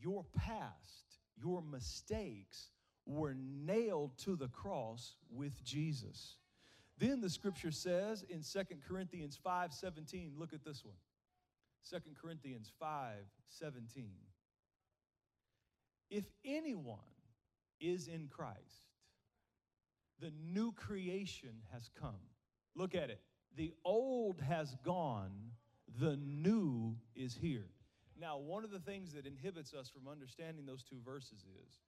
your 0.00 0.24
past, 0.36 1.18
your 1.36 1.60
mistakes 1.60 2.70
were 3.04 3.34
nailed 3.36 4.16
to 4.18 4.36
the 4.36 4.48
cross 4.48 5.16
with 5.30 5.62
Jesus. 5.64 6.36
Then 6.98 7.20
the 7.20 7.30
scripture 7.30 7.72
says 7.72 8.24
in 8.28 8.42
Second 8.42 8.82
Corinthians 8.86 9.38
5 9.42 9.72
17, 9.72 10.32
look 10.38 10.52
at 10.52 10.64
this 10.64 10.84
one. 10.84 10.96
Second 11.88 12.16
Corinthians 12.20 12.72
5 12.80 13.14
17. 13.48 14.10
If 16.10 16.24
anyone 16.44 16.98
is 17.80 18.08
in 18.08 18.28
Christ, 18.28 18.90
the 20.20 20.32
new 20.52 20.72
creation 20.72 21.62
has 21.72 21.88
come. 22.00 22.20
Look 22.74 22.94
at 22.94 23.10
it. 23.10 23.20
The 23.56 23.72
old 23.84 24.40
has 24.40 24.76
gone, 24.84 25.32
the 26.00 26.16
new 26.16 26.96
is 27.14 27.34
here. 27.34 27.68
Now, 28.18 28.38
one 28.38 28.64
of 28.64 28.70
the 28.70 28.80
things 28.80 29.12
that 29.12 29.26
inhibits 29.26 29.72
us 29.72 29.88
from 29.88 30.10
understanding 30.10 30.66
those 30.66 30.82
two 30.82 31.00
verses 31.04 31.44
is 31.64 31.80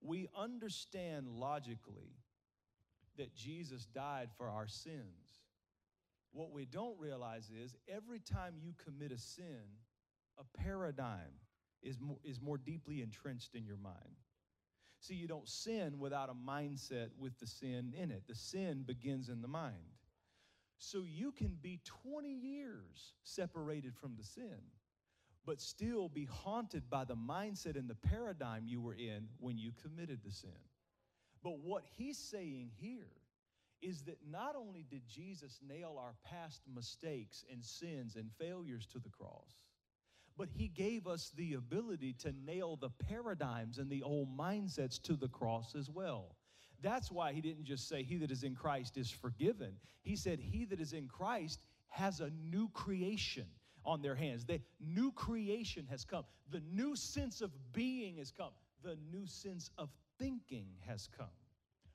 we 0.00 0.28
understand 0.36 1.28
logically 1.28 2.16
that 3.18 3.34
Jesus 3.34 3.86
died 3.86 4.30
for 4.36 4.48
our 4.48 4.66
sins. 4.66 5.41
What 6.32 6.50
we 6.50 6.64
don't 6.64 6.98
realize 6.98 7.50
is 7.50 7.76
every 7.88 8.20
time 8.20 8.54
you 8.60 8.72
commit 8.84 9.12
a 9.12 9.18
sin, 9.18 9.62
a 10.38 10.58
paradigm 10.58 11.40
is 11.82 12.00
more, 12.00 12.16
is 12.24 12.40
more 12.40 12.58
deeply 12.58 13.02
entrenched 13.02 13.54
in 13.54 13.66
your 13.66 13.76
mind. 13.76 14.16
See, 15.00 15.14
you 15.14 15.26
don't 15.26 15.48
sin 15.48 15.98
without 15.98 16.30
a 16.30 16.34
mindset 16.34 17.08
with 17.18 17.38
the 17.38 17.46
sin 17.46 17.92
in 18.00 18.10
it. 18.10 18.22
The 18.28 18.34
sin 18.34 18.84
begins 18.86 19.28
in 19.28 19.42
the 19.42 19.48
mind. 19.48 19.74
So 20.78 21.04
you 21.04 21.32
can 21.32 21.58
be 21.60 21.80
20 21.84 22.28
years 22.28 23.14
separated 23.24 23.94
from 23.96 24.14
the 24.16 24.24
sin, 24.24 24.58
but 25.44 25.60
still 25.60 26.08
be 26.08 26.24
haunted 26.24 26.88
by 26.88 27.04
the 27.04 27.16
mindset 27.16 27.76
and 27.76 27.90
the 27.90 27.94
paradigm 27.94 28.64
you 28.66 28.80
were 28.80 28.94
in 28.94 29.28
when 29.38 29.58
you 29.58 29.72
committed 29.82 30.20
the 30.24 30.30
sin. 30.30 30.50
But 31.42 31.58
what 31.58 31.84
he's 31.96 32.18
saying 32.18 32.70
here 32.80 33.10
is 33.82 34.02
that 34.02 34.18
not 34.30 34.54
only 34.56 34.86
did 34.88 35.02
Jesus 35.08 35.58
nail 35.66 35.96
our 35.98 36.14
past 36.24 36.62
mistakes 36.72 37.44
and 37.50 37.62
sins 37.64 38.16
and 38.16 38.30
failures 38.38 38.86
to 38.86 38.98
the 38.98 39.10
cross, 39.10 39.56
but 40.38 40.48
he 40.48 40.68
gave 40.68 41.06
us 41.06 41.32
the 41.36 41.54
ability 41.54 42.14
to 42.20 42.32
nail 42.46 42.76
the 42.76 42.90
paradigms 42.90 43.78
and 43.78 43.90
the 43.90 44.02
old 44.02 44.34
mindsets 44.36 45.00
to 45.02 45.14
the 45.14 45.28
cross 45.28 45.74
as 45.74 45.90
well. 45.90 46.36
That's 46.80 47.12
why 47.12 47.32
he 47.32 47.40
didn't 47.40 47.64
just 47.64 47.88
say, 47.88 48.02
He 48.02 48.16
that 48.18 48.30
is 48.30 48.42
in 48.42 48.54
Christ 48.54 48.96
is 48.96 49.10
forgiven. 49.10 49.74
He 50.02 50.16
said, 50.16 50.40
He 50.40 50.64
that 50.66 50.80
is 50.80 50.92
in 50.92 51.06
Christ 51.06 51.66
has 51.88 52.20
a 52.20 52.30
new 52.50 52.68
creation 52.70 53.46
on 53.84 54.02
their 54.02 54.14
hands. 54.14 54.44
The 54.44 54.60
new 54.80 55.12
creation 55.12 55.86
has 55.90 56.04
come. 56.04 56.24
The 56.50 56.62
new 56.72 56.96
sense 56.96 57.40
of 57.40 57.50
being 57.72 58.16
has 58.16 58.32
come. 58.32 58.52
The 58.82 58.96
new 59.12 59.26
sense 59.26 59.70
of 59.78 59.90
thinking 60.18 60.66
has 60.86 61.08
come. 61.16 61.26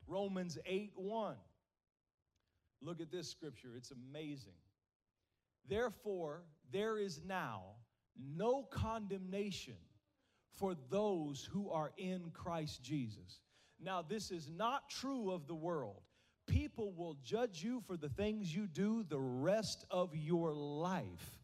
Romans 0.07 0.57
8 0.65 0.93
1. 0.95 1.35
Look 2.81 3.01
at 3.01 3.11
this 3.11 3.29
scripture, 3.29 3.69
it's 3.75 3.91
amazing. 3.91 4.53
Therefore, 5.67 6.43
there 6.71 6.97
is 6.97 7.21
now 7.25 7.63
no 8.17 8.63
condemnation 8.63 9.77
for 10.53 10.75
those 10.89 11.47
who 11.51 11.69
are 11.69 11.91
in 11.97 12.31
Christ 12.33 12.83
Jesus. 12.83 13.39
Now, 13.79 14.01
this 14.01 14.31
is 14.31 14.49
not 14.49 14.89
true 14.89 15.31
of 15.31 15.47
the 15.47 15.55
world. 15.55 16.01
People 16.47 16.93
will 16.93 17.17
judge 17.23 17.63
you 17.63 17.81
for 17.85 17.97
the 17.97 18.09
things 18.09 18.55
you 18.55 18.67
do 18.67 19.03
the 19.03 19.19
rest 19.19 19.85
of 19.91 20.15
your 20.15 20.53
life. 20.53 21.36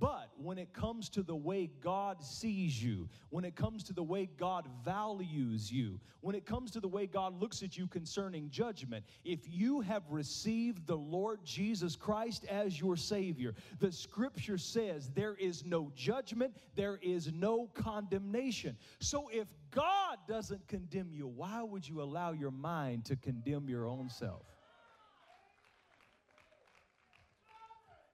But 0.00 0.30
when 0.36 0.58
it 0.58 0.72
comes 0.72 1.08
to 1.10 1.22
the 1.22 1.34
way 1.34 1.70
God 1.80 2.22
sees 2.22 2.82
you, 2.82 3.08
when 3.30 3.44
it 3.44 3.56
comes 3.56 3.82
to 3.84 3.92
the 3.92 4.02
way 4.02 4.28
God 4.38 4.68
values 4.84 5.72
you, 5.72 5.98
when 6.20 6.34
it 6.34 6.46
comes 6.46 6.70
to 6.72 6.80
the 6.80 6.88
way 6.88 7.06
God 7.06 7.40
looks 7.40 7.62
at 7.62 7.76
you 7.76 7.86
concerning 7.86 8.50
judgment, 8.50 9.04
if 9.24 9.40
you 9.48 9.80
have 9.80 10.02
received 10.10 10.86
the 10.86 10.96
Lord 10.96 11.40
Jesus 11.44 11.96
Christ 11.96 12.44
as 12.44 12.80
your 12.80 12.96
Savior, 12.96 13.54
the 13.80 13.90
scripture 13.90 14.58
says 14.58 15.10
there 15.14 15.34
is 15.34 15.64
no 15.64 15.90
judgment, 15.96 16.54
there 16.74 16.98
is 17.02 17.32
no 17.32 17.68
condemnation. 17.74 18.76
So 19.00 19.28
if 19.32 19.48
God 19.70 20.18
doesn't 20.28 20.68
condemn 20.68 21.12
you, 21.12 21.26
why 21.26 21.62
would 21.62 21.88
you 21.88 22.02
allow 22.02 22.32
your 22.32 22.50
mind 22.50 23.04
to 23.06 23.16
condemn 23.16 23.68
your 23.68 23.86
own 23.86 24.08
self? 24.08 24.42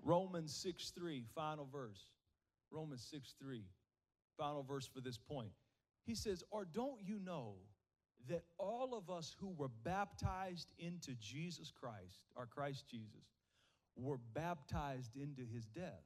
Romans 0.05 0.55
6 0.55 0.91
3, 0.91 1.25
final 1.35 1.67
verse. 1.73 2.07
Romans 2.71 3.07
6 3.11 3.35
3, 3.41 3.65
final 4.37 4.63
verse 4.63 4.87
for 4.87 5.01
this 5.01 5.19
point. 5.19 5.51
He 6.05 6.15
says, 6.15 6.45
Or 6.51 6.67
don't 6.67 7.01
you 7.03 7.19
know 7.19 7.55
that 8.29 8.43
all 8.59 8.95
of 8.95 9.11
us 9.11 9.35
who 9.41 9.51
were 9.57 9.71
baptized 9.83 10.73
into 10.79 11.15
Jesus 11.15 11.71
Christ, 11.71 12.21
our 12.37 12.47
Christ 12.47 12.87
Jesus, 12.89 13.25
were 13.97 14.19
baptized 14.35 15.17
into 15.17 15.43
his 15.51 15.67
death? 15.67 16.05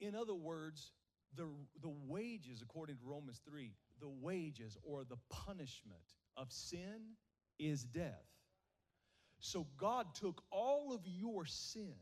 In 0.00 0.14
other 0.14 0.34
words, 0.34 0.92
the, 1.36 1.48
the 1.82 1.92
wages, 2.06 2.62
according 2.62 2.96
to 2.96 3.04
Romans 3.04 3.40
3, 3.48 3.72
the 4.00 4.08
wages 4.08 4.76
or 4.82 5.04
the 5.04 5.18
punishment 5.30 6.02
of 6.36 6.50
sin 6.50 7.16
is 7.58 7.84
death. 7.84 8.26
So 9.38 9.66
God 9.76 10.14
took 10.14 10.42
all 10.50 10.92
of 10.92 11.00
your 11.06 11.46
sin 11.46 11.94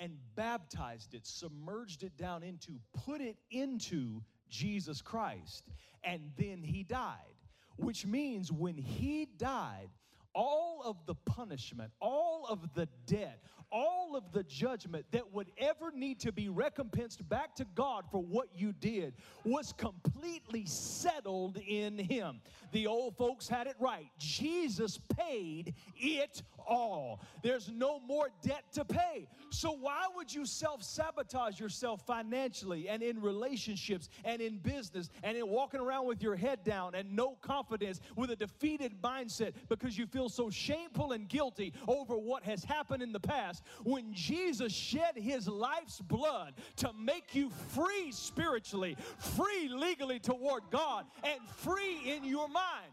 and 0.00 0.16
baptized 0.34 1.14
it, 1.14 1.26
submerged 1.26 2.02
it 2.02 2.16
down 2.16 2.42
into, 2.42 2.72
put 3.04 3.20
it 3.20 3.36
into 3.50 4.22
Jesus 4.48 5.00
Christ. 5.02 5.64
And 6.02 6.32
then 6.36 6.62
he 6.62 6.82
died, 6.82 7.36
which 7.76 8.06
means 8.06 8.50
when 8.50 8.76
he 8.76 9.28
died, 9.36 9.90
all 10.34 10.82
of 10.84 10.96
the 11.06 11.14
punishment, 11.14 11.90
all 12.00 12.46
of 12.48 12.72
the 12.74 12.88
debt, 13.06 13.42
all 13.72 14.16
of 14.16 14.32
the 14.32 14.42
judgment 14.44 15.04
that 15.12 15.32
would 15.32 15.50
ever 15.58 15.90
need 15.92 16.20
to 16.20 16.32
be 16.32 16.48
recompensed 16.48 17.28
back 17.28 17.54
to 17.56 17.66
God 17.74 18.04
for 18.10 18.22
what 18.22 18.48
you 18.54 18.72
did 18.72 19.14
was 19.44 19.72
completely 19.72 20.66
settled 20.66 21.58
in 21.58 21.98
Him. 21.98 22.40
The 22.72 22.86
old 22.86 23.16
folks 23.16 23.48
had 23.48 23.66
it 23.66 23.76
right. 23.78 24.10
Jesus 24.18 24.98
paid 25.16 25.74
it 25.96 26.42
all. 26.70 27.20
There's 27.42 27.68
no 27.68 28.00
more 28.00 28.30
debt 28.40 28.64
to 28.72 28.84
pay. 28.84 29.28
So, 29.50 29.72
why 29.72 30.06
would 30.14 30.32
you 30.32 30.46
self 30.46 30.82
sabotage 30.82 31.60
yourself 31.60 32.06
financially 32.06 32.88
and 32.88 33.02
in 33.02 33.20
relationships 33.20 34.08
and 34.24 34.40
in 34.40 34.58
business 34.58 35.10
and 35.22 35.36
in 35.36 35.48
walking 35.48 35.80
around 35.80 36.06
with 36.06 36.22
your 36.22 36.36
head 36.36 36.64
down 36.64 36.94
and 36.94 37.14
no 37.14 37.36
confidence 37.42 38.00
with 38.16 38.30
a 38.30 38.36
defeated 38.36 39.02
mindset 39.02 39.52
because 39.68 39.98
you 39.98 40.06
feel 40.06 40.28
so 40.28 40.48
shameful 40.48 41.12
and 41.12 41.28
guilty 41.28 41.74
over 41.88 42.16
what 42.16 42.44
has 42.44 42.62
happened 42.62 43.02
in 43.02 43.12
the 43.12 43.20
past 43.20 43.64
when 43.82 44.14
Jesus 44.14 44.72
shed 44.72 45.16
his 45.16 45.48
life's 45.48 46.00
blood 46.00 46.54
to 46.76 46.92
make 46.92 47.34
you 47.34 47.50
free 47.74 48.12
spiritually, 48.12 48.96
free 49.18 49.68
legally 49.68 50.20
toward 50.20 50.62
God, 50.70 51.04
and 51.24 51.40
free 51.56 52.00
in 52.06 52.24
your 52.24 52.48
mind? 52.48 52.92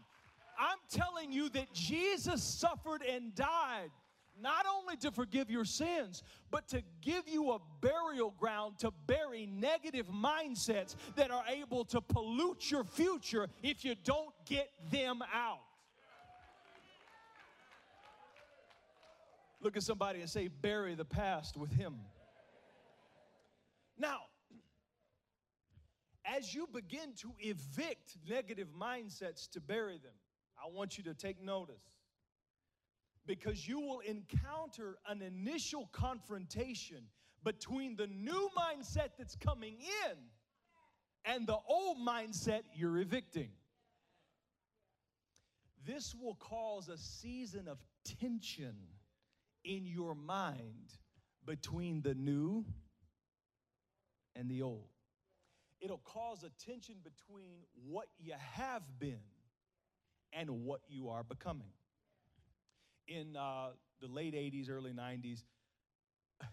I'm 0.58 0.78
telling 0.90 1.32
you 1.32 1.48
that 1.50 1.72
Jesus 1.72 2.42
suffered 2.42 3.02
and 3.02 3.34
died 3.34 3.90
not 4.40 4.66
only 4.72 4.96
to 4.96 5.10
forgive 5.10 5.50
your 5.50 5.64
sins, 5.64 6.22
but 6.50 6.68
to 6.68 6.82
give 7.02 7.28
you 7.28 7.52
a 7.52 7.58
burial 7.80 8.32
ground 8.38 8.78
to 8.78 8.92
bury 9.06 9.46
negative 9.46 10.06
mindsets 10.08 10.94
that 11.16 11.30
are 11.30 11.44
able 11.48 11.84
to 11.86 12.00
pollute 12.00 12.70
your 12.70 12.84
future 12.84 13.48
if 13.62 13.84
you 13.84 13.94
don't 14.04 14.32
get 14.46 14.70
them 14.90 15.22
out. 15.34 15.60
Look 19.60 19.76
at 19.76 19.82
somebody 19.82 20.20
and 20.20 20.30
say, 20.30 20.48
bury 20.48 20.94
the 20.94 21.04
past 21.04 21.56
with 21.56 21.72
him. 21.72 21.96
Now, 23.98 24.18
as 26.24 26.54
you 26.54 26.68
begin 26.72 27.14
to 27.22 27.32
evict 27.40 28.16
negative 28.28 28.68
mindsets 28.80 29.50
to 29.50 29.60
bury 29.60 29.98
them, 29.98 30.12
I 30.64 30.68
want 30.70 30.98
you 30.98 31.04
to 31.04 31.14
take 31.14 31.42
notice 31.42 31.82
because 33.26 33.68
you 33.68 33.80
will 33.80 34.00
encounter 34.00 34.98
an 35.06 35.22
initial 35.22 35.88
confrontation 35.92 37.04
between 37.44 37.96
the 37.96 38.06
new 38.06 38.48
mindset 38.56 39.10
that's 39.18 39.36
coming 39.36 39.76
in 40.06 40.16
and 41.24 41.46
the 41.46 41.58
old 41.68 41.98
mindset 41.98 42.62
you're 42.74 42.98
evicting. 42.98 43.50
This 45.86 46.14
will 46.14 46.34
cause 46.36 46.88
a 46.88 46.98
season 46.98 47.68
of 47.68 47.78
tension 48.20 48.74
in 49.64 49.86
your 49.86 50.14
mind 50.14 50.92
between 51.46 52.02
the 52.02 52.14
new 52.14 52.64
and 54.34 54.50
the 54.50 54.62
old. 54.62 54.88
It'll 55.80 55.98
cause 55.98 56.44
a 56.44 56.50
tension 56.64 56.96
between 57.04 57.60
what 57.86 58.08
you 58.18 58.34
have 58.54 58.82
been 58.98 59.20
and 60.32 60.50
what 60.50 60.80
you 60.88 61.08
are 61.08 61.22
becoming 61.22 61.72
in 63.08 63.36
uh, 63.36 63.68
the 64.00 64.06
late 64.06 64.34
80s, 64.34 64.70
early 64.70 64.92
90s, 64.92 65.42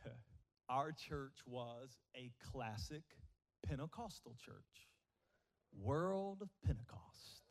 our 0.70 0.92
church 0.92 1.38
was 1.46 1.98
a 2.16 2.32
classic 2.52 3.04
Pentecostal 3.68 4.36
church, 4.44 4.90
World 5.78 6.40
of 6.42 6.50
Pentecost. 6.66 7.42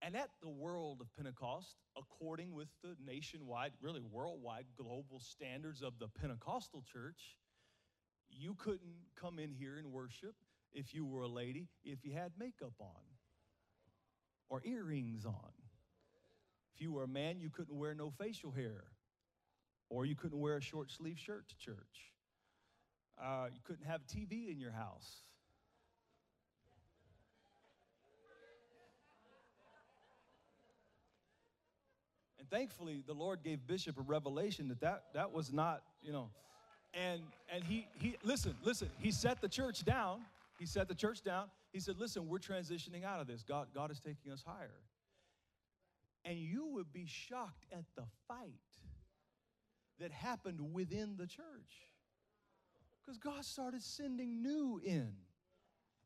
And 0.00 0.16
at 0.16 0.30
the 0.40 0.48
world 0.48 1.00
of 1.00 1.08
Pentecost, 1.16 1.74
according 1.96 2.54
with 2.54 2.68
the 2.82 2.94
nationwide, 3.04 3.72
really 3.82 4.00
worldwide, 4.00 4.64
global 4.76 5.20
standards 5.20 5.82
of 5.82 5.98
the 5.98 6.08
Pentecostal 6.08 6.82
church, 6.90 7.36
you 8.30 8.54
couldn't 8.54 8.94
come 9.20 9.38
in 9.38 9.52
here 9.52 9.76
and 9.76 9.92
worship 9.92 10.34
if 10.72 10.94
you 10.94 11.04
were 11.04 11.22
a 11.22 11.28
lady 11.28 11.68
if 11.84 12.04
you 12.04 12.12
had 12.12 12.32
makeup 12.38 12.74
on 12.80 13.08
or 14.48 14.62
earrings 14.64 15.24
on. 15.26 15.52
If 16.74 16.80
you 16.80 16.92
were 16.92 17.02
a 17.02 17.08
man, 17.08 17.40
you 17.40 17.50
couldn't 17.50 17.76
wear 17.76 17.94
no 17.94 18.10
facial 18.10 18.50
hair, 18.50 18.84
or 19.90 20.06
you 20.06 20.14
couldn't 20.14 20.38
wear 20.38 20.56
a 20.56 20.60
short 20.60 20.90
sleeve 20.90 21.18
shirt 21.18 21.48
to 21.48 21.58
church. 21.58 22.12
Uh, 23.20 23.46
you 23.52 23.60
couldn't 23.64 23.86
have 23.86 24.02
TV 24.06 24.50
in 24.50 24.60
your 24.60 24.70
house. 24.70 25.22
And 32.38 32.48
thankfully, 32.48 33.02
the 33.04 33.12
Lord 33.12 33.42
gave 33.42 33.66
Bishop 33.66 33.98
a 33.98 34.02
revelation 34.02 34.68
that 34.68 34.80
that, 34.80 35.04
that 35.14 35.32
was 35.32 35.52
not, 35.52 35.82
you 36.00 36.12
know, 36.12 36.30
and 36.94 37.20
and 37.52 37.64
he 37.64 37.86
he 37.98 38.16
listen 38.22 38.54
listen 38.62 38.88
he 38.98 39.10
set 39.10 39.40
the 39.40 39.48
church 39.48 39.84
down 39.84 40.20
he 40.58 40.66
set 40.66 40.88
the 40.88 40.94
church 40.94 41.22
down 41.22 41.48
he 41.72 41.80
said, 41.80 41.98
Listen, 41.98 42.28
we're 42.28 42.38
transitioning 42.38 43.04
out 43.04 43.20
of 43.20 43.26
this. 43.26 43.42
God, 43.42 43.68
God 43.74 43.90
is 43.90 44.00
taking 44.00 44.32
us 44.32 44.42
higher. 44.46 44.80
And 46.24 46.38
you 46.38 46.66
would 46.66 46.92
be 46.92 47.06
shocked 47.06 47.66
at 47.72 47.84
the 47.96 48.04
fight 48.26 48.48
that 50.00 50.10
happened 50.10 50.60
within 50.72 51.16
the 51.16 51.26
church. 51.26 51.92
Because 53.00 53.18
God 53.18 53.44
started 53.44 53.82
sending 53.82 54.42
new 54.42 54.80
in. 54.84 55.12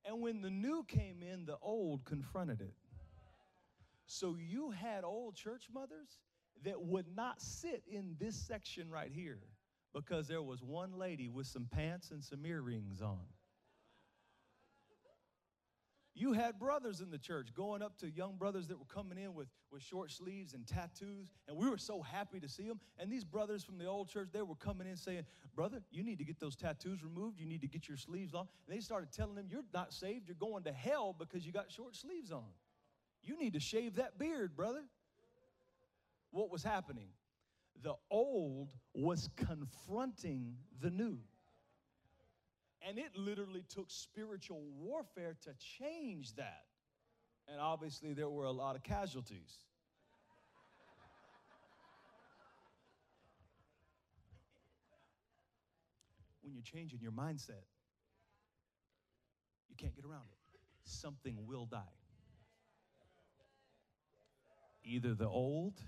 And 0.05 0.21
when 0.21 0.41
the 0.41 0.51
new 0.51 0.85
came 0.87 1.23
in, 1.23 1.47
the 1.47 1.57
old 1.62 2.05
confronted 2.05 2.61
it. 2.61 2.75
So 4.07 4.37
you 4.37 4.71
had 4.71 5.05
old 5.05 5.37
church 5.37 5.69
mothers 5.73 6.19
that 6.65 6.81
would 6.81 7.07
not 7.17 7.41
sit 7.41 7.83
in 7.91 8.17
this 8.19 8.37
section 8.37 8.91
right 8.91 9.11
here 9.11 9.41
because 9.95 10.29
there 10.29 10.43
was 10.43 10.62
one 10.62 10.99
lady 10.99 11.29
with 11.29 11.47
some 11.47 11.67
pants 11.71 12.11
and 12.11 12.23
some 12.23 12.45
earrings 12.45 13.01
on. 13.01 13.21
You 16.14 16.35
had 16.35 16.59
brothers 16.59 17.01
in 17.01 17.11
the 17.11 17.18
church 17.18 17.55
going 17.55 17.81
up 17.81 17.96
to 17.98 18.11
young 18.11 18.37
brothers 18.37 18.68
that 18.68 18.79
were 18.79 18.85
coming 18.85 19.16
in 19.16 19.33
with, 19.35 19.48
with 19.70 19.83
short 19.83 20.11
sleeves 20.11 20.53
and 20.53 20.66
tattoos, 20.66 21.31
and 21.48 21.57
we 21.57 21.68
were 21.70 21.79
so 21.79 22.03
happy 22.03 22.38
to 22.38 22.48
see 22.48 22.68
them. 22.68 22.81
And 22.98 23.11
these 23.11 23.25
brothers 23.25 23.64
from 23.64 23.79
the 23.79 23.87
old 23.87 24.09
church, 24.09 24.29
they 24.31 24.42
were 24.42 24.55
coming 24.55 24.87
in 24.87 24.96
saying, 24.96 25.25
Brother, 25.55 25.83
you 25.90 26.03
need 26.03 26.18
to 26.18 26.25
get 26.25 26.38
those 26.38 26.55
tattoos 26.55 27.03
removed. 27.03 27.40
You 27.40 27.46
need 27.46 27.62
to 27.62 27.66
get 27.66 27.88
your 27.88 27.96
sleeves 27.96 28.35
long. 28.35 28.46
And 28.66 28.77
they 28.77 28.81
started 28.81 29.11
telling 29.11 29.37
them, 29.37 29.46
You're 29.48 29.64
not 29.72 29.94
saved. 29.94 30.29
You're 30.29 30.37
going 30.38 30.64
to 30.64 30.72
hell 30.72 31.16
because 31.18 31.46
you 31.46 31.53
got 31.53 31.72
short 31.72 31.96
sleeves 31.96 32.31
on. 32.31 32.44
You 33.22 33.38
need 33.38 33.55
to 33.55 33.61
shave 33.61 33.94
that 33.94 34.18
beard, 34.18 34.55
brother. 34.55 34.83
What 36.31 36.51
was 36.51 36.62
happening? 36.62 37.09
The 37.83 37.94
old 38.11 38.70
was 38.94 39.31
confronting 39.37 40.57
the 40.81 40.90
new. 40.90 41.18
And 42.88 42.99
it 42.99 43.16
literally 43.16 43.64
took 43.68 43.87
spiritual 43.88 44.61
warfare 44.79 45.37
to 45.42 45.51
change 45.79 46.35
that. 46.37 46.64
And 47.49 47.61
obviously, 47.61 48.12
there 48.12 48.29
were 48.29 48.45
a 48.45 48.51
lot 48.51 48.77
of 48.77 48.83
casualties. 48.83 49.64
when 56.42 56.53
you're 56.53 56.62
changing 56.62 57.01
your 57.01 57.12
mindset, 57.12 57.64
you 59.68 59.77
can't 59.77 59.95
get 59.95 60.05
around 60.05 60.27
it. 60.31 60.61
Something 60.85 61.47
will 61.47 61.66
die. 61.66 61.81
Either 64.85 65.14
the 65.14 65.29
old 65.29 65.81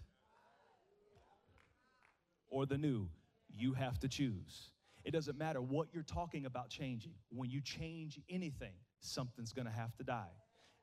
or 2.49 2.65
the 2.65 2.79
new. 2.79 3.09
You 3.51 3.75
have 3.75 3.99
to 4.01 4.09
choose. 4.09 4.71
It 5.05 5.11
doesn't 5.13 5.37
matter 5.37 5.61
what 5.61 5.89
you're 5.93 6.03
talking 6.03 6.47
about 6.47 6.71
changing. 6.71 7.15
When 7.31 7.51
you 7.51 7.61
change 7.61 8.19
anything, 8.29 8.73
something's 9.01 9.53
gonna 9.53 9.71
have 9.71 9.95
to 9.97 10.05
die. 10.05 10.33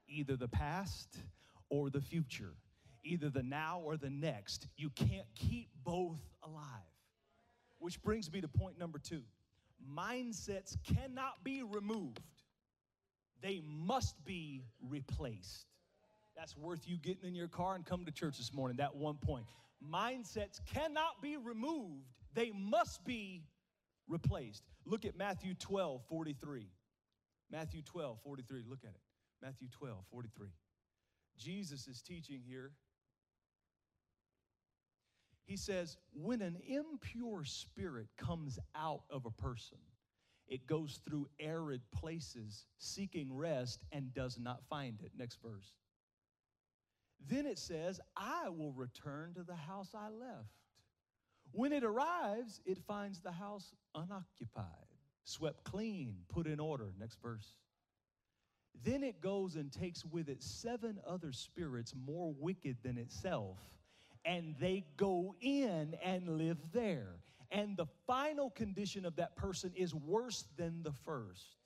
Either 0.07 0.35
the 0.35 0.47
past 0.47 1.17
or 1.69 1.89
the 1.89 2.01
future, 2.01 2.53
either 3.03 3.29
the 3.29 3.43
now 3.43 3.81
or 3.83 3.97
the 3.97 4.09
next. 4.09 4.67
You 4.77 4.89
can't 4.91 5.27
keep 5.35 5.69
both 5.83 6.19
alive. 6.43 6.65
Which 7.79 8.01
brings 8.03 8.31
me 8.31 8.41
to 8.41 8.47
point 8.47 8.77
number 8.77 8.99
two 8.99 9.23
mindsets 9.97 10.77
cannot 10.83 11.43
be 11.43 11.63
removed, 11.63 12.19
they 13.41 13.61
must 13.65 14.23
be 14.23 14.63
replaced. 14.87 15.65
That's 16.35 16.55
worth 16.55 16.87
you 16.87 16.97
getting 16.97 17.27
in 17.27 17.35
your 17.35 17.47
car 17.47 17.75
and 17.75 17.85
coming 17.85 18.05
to 18.05 18.11
church 18.11 18.37
this 18.37 18.53
morning, 18.53 18.77
that 18.77 18.95
one 18.95 19.15
point. 19.15 19.45
Mindsets 19.83 20.59
cannot 20.71 21.21
be 21.21 21.37
removed, 21.37 22.05
they 22.35 22.51
must 22.51 23.03
be 23.03 23.43
replaced. 24.07 24.63
Look 24.85 25.05
at 25.05 25.17
Matthew 25.17 25.53
12, 25.53 26.01
43. 26.07 26.67
Matthew 27.51 27.81
12, 27.81 28.19
43. 28.23 28.63
Look 28.67 28.83
at 28.83 28.91
it. 28.91 29.01
Matthew 29.41 29.67
12, 29.71 29.97
43. 30.11 30.49
Jesus 31.37 31.87
is 31.87 32.01
teaching 32.01 32.41
here. 32.45 32.71
He 35.45 35.57
says, 35.57 35.97
when 36.13 36.41
an 36.41 36.57
impure 36.67 37.43
spirit 37.43 38.07
comes 38.17 38.59
out 38.75 39.01
of 39.09 39.25
a 39.25 39.31
person, 39.31 39.79
it 40.47 40.67
goes 40.67 40.99
through 41.05 41.27
arid 41.39 41.81
places 41.91 42.65
seeking 42.77 43.33
rest 43.33 43.83
and 43.91 44.13
does 44.13 44.37
not 44.39 44.61
find 44.69 45.01
it. 45.01 45.11
Next 45.17 45.39
verse. 45.41 45.73
Then 47.27 47.45
it 47.45 47.59
says, 47.59 47.99
I 48.15 48.49
will 48.49 48.73
return 48.73 49.33
to 49.35 49.43
the 49.43 49.55
house 49.55 49.89
I 49.93 50.09
left. 50.09 50.60
When 51.51 51.73
it 51.73 51.83
arrives, 51.83 52.61
it 52.65 52.77
finds 52.87 53.19
the 53.19 53.31
house 53.31 53.73
unoccupied, 53.93 54.65
swept 55.23 55.63
clean, 55.63 56.15
put 56.29 56.47
in 56.47 56.59
order. 56.59 56.93
Next 56.99 57.21
verse. 57.21 57.57
Then 58.83 59.03
it 59.03 59.21
goes 59.21 59.55
and 59.55 59.71
takes 59.71 60.05
with 60.05 60.29
it 60.29 60.41
seven 60.41 60.99
other 61.05 61.31
spirits 61.31 61.93
more 62.05 62.33
wicked 62.39 62.77
than 62.83 62.97
itself, 62.97 63.57
and 64.25 64.55
they 64.59 64.85
go 64.97 65.35
in 65.41 65.95
and 66.03 66.37
live 66.37 66.57
there. 66.71 67.15
And 67.51 67.75
the 67.75 67.87
final 68.07 68.49
condition 68.51 69.05
of 69.05 69.17
that 69.17 69.35
person 69.35 69.73
is 69.75 69.93
worse 69.93 70.45
than 70.57 70.83
the 70.83 70.93
first. 70.93 71.57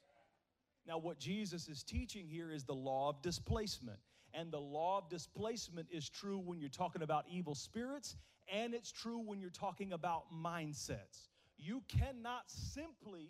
Now, 0.88 0.98
what 0.98 1.20
Jesus 1.20 1.68
is 1.68 1.84
teaching 1.84 2.28
here 2.28 2.52
is 2.52 2.64
the 2.64 2.74
law 2.74 3.10
of 3.10 3.22
displacement. 3.22 4.00
And 4.34 4.52
the 4.52 4.60
law 4.60 4.98
of 4.98 5.10
displacement 5.10 5.88
is 5.92 6.10
true 6.10 6.40
when 6.40 6.60
you're 6.60 6.70
talking 6.70 7.04
about 7.04 7.26
evil 7.30 7.56
spirits, 7.56 8.18
and 8.52 8.74
it's 8.74 8.92
true 8.92 9.20
when 9.20 9.40
you're 9.40 9.50
talking 9.50 9.94
about 9.94 10.26
mindsets. 10.34 11.30
You 11.58 11.84
cannot 11.88 12.44
simply 12.48 13.30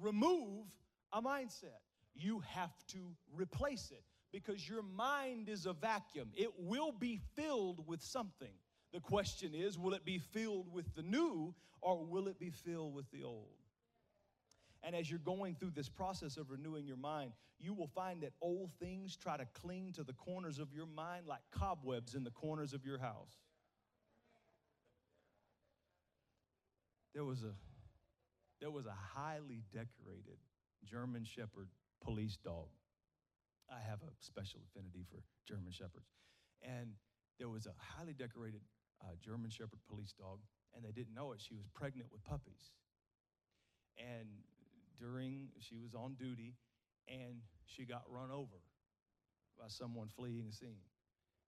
remove 0.00 0.66
a 1.12 1.22
mindset, 1.22 1.80
you 2.14 2.42
have 2.48 2.72
to 2.88 2.98
replace 3.34 3.90
it 3.90 4.02
because 4.32 4.68
your 4.68 4.82
mind 4.82 5.48
is 5.48 5.66
a 5.66 5.72
vacuum. 5.72 6.30
It 6.34 6.50
will 6.58 6.92
be 6.92 7.20
filled 7.34 7.86
with 7.86 8.02
something. 8.02 8.52
The 8.92 9.00
question 9.00 9.54
is 9.54 9.78
will 9.78 9.94
it 9.94 10.04
be 10.04 10.18
filled 10.18 10.72
with 10.72 10.94
the 10.94 11.02
new 11.02 11.54
or 11.80 12.04
will 12.04 12.28
it 12.28 12.38
be 12.38 12.50
filled 12.50 12.94
with 12.94 13.10
the 13.10 13.22
old? 13.22 13.48
And 14.82 14.94
as 14.94 15.10
you're 15.10 15.18
going 15.18 15.54
through 15.54 15.72
this 15.74 15.88
process 15.88 16.36
of 16.36 16.50
renewing 16.50 16.86
your 16.86 16.96
mind, 16.96 17.32
you 17.58 17.74
will 17.74 17.88
find 17.88 18.22
that 18.22 18.32
old 18.40 18.70
things 18.78 19.16
try 19.16 19.36
to 19.36 19.46
cling 19.54 19.92
to 19.94 20.04
the 20.04 20.12
corners 20.12 20.58
of 20.58 20.72
your 20.72 20.86
mind 20.86 21.26
like 21.26 21.40
cobwebs 21.50 22.14
in 22.14 22.22
the 22.24 22.30
corners 22.30 22.72
of 22.72 22.84
your 22.84 22.98
house. 22.98 23.38
There 27.16 27.24
was 27.24 27.42
a 27.44 27.56
there 28.60 28.70
was 28.70 28.84
a 28.84 28.92
highly 28.92 29.64
decorated 29.72 30.36
German 30.84 31.24
shepherd 31.24 31.72
police 32.04 32.36
dog. 32.36 32.68
I 33.72 33.80
have 33.80 34.00
a 34.04 34.12
special 34.20 34.60
affinity 34.68 35.06
for 35.08 35.24
German 35.48 35.72
shepherds. 35.72 36.12
And 36.60 36.92
there 37.38 37.48
was 37.48 37.64
a 37.64 37.72
highly 37.78 38.12
decorated 38.12 38.60
uh, 39.00 39.16
German 39.24 39.48
shepherd 39.48 39.80
police 39.88 40.12
dog, 40.12 40.40
and 40.74 40.84
they 40.84 40.92
didn't 40.92 41.14
know 41.14 41.32
it. 41.32 41.40
She 41.40 41.54
was 41.54 41.64
pregnant 41.72 42.12
with 42.12 42.22
puppies. 42.22 42.68
And 43.96 44.28
during, 45.00 45.48
she 45.58 45.78
was 45.78 45.94
on 45.94 46.16
duty, 46.20 46.52
and 47.08 47.40
she 47.64 47.86
got 47.86 48.04
run 48.08 48.30
over 48.30 48.60
by 49.58 49.68
someone 49.68 50.08
fleeing 50.14 50.44
the 50.44 50.52
scene. 50.52 50.84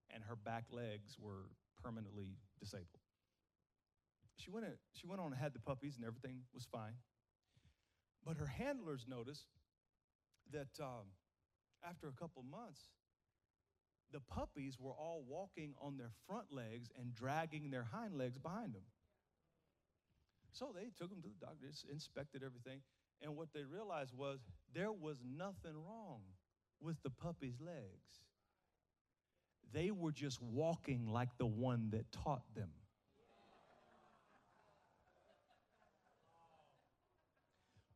And 0.09 0.23
her 0.23 0.35
back 0.35 0.65
legs 0.71 1.17
were 1.19 1.45
permanently 1.83 2.37
disabled. 2.59 2.98
She 4.39 4.49
went, 4.49 4.65
she 4.93 5.05
went 5.05 5.19
on 5.21 5.27
and 5.27 5.35
had 5.35 5.53
the 5.53 5.59
puppies, 5.59 5.95
and 5.97 6.05
everything 6.05 6.41
was 6.53 6.65
fine. 6.71 6.95
But 8.25 8.37
her 8.37 8.45
handlers 8.45 9.05
noticed 9.07 9.45
that 10.51 10.69
um, 10.81 11.11
after 11.87 12.07
a 12.07 12.13
couple 12.13 12.43
months, 12.43 12.79
the 14.11 14.21
puppies 14.21 14.77
were 14.79 14.93
all 14.93 15.23
walking 15.27 15.73
on 15.81 15.97
their 15.97 16.11
front 16.27 16.51
legs 16.51 16.89
and 16.97 17.13
dragging 17.13 17.69
their 17.69 17.83
hind 17.83 18.17
legs 18.17 18.37
behind 18.37 18.73
them. 18.73 18.83
So 20.51 20.71
they 20.73 20.89
took 20.97 21.09
them 21.09 21.21
to 21.21 21.27
the 21.27 21.45
doctor, 21.45 21.67
inspected 21.91 22.41
everything, 22.43 22.81
and 23.21 23.35
what 23.35 23.49
they 23.53 23.63
realized 23.63 24.13
was 24.15 24.39
there 24.73 24.91
was 24.91 25.19
nothing 25.23 25.75
wrong 25.75 26.21
with 26.81 27.01
the 27.03 27.09
puppy's 27.09 27.59
legs. 27.59 28.23
They 29.71 29.91
were 29.91 30.11
just 30.11 30.41
walking 30.41 31.07
like 31.07 31.29
the 31.37 31.45
one 31.45 31.89
that 31.91 32.11
taught 32.11 32.43
them. 32.55 32.69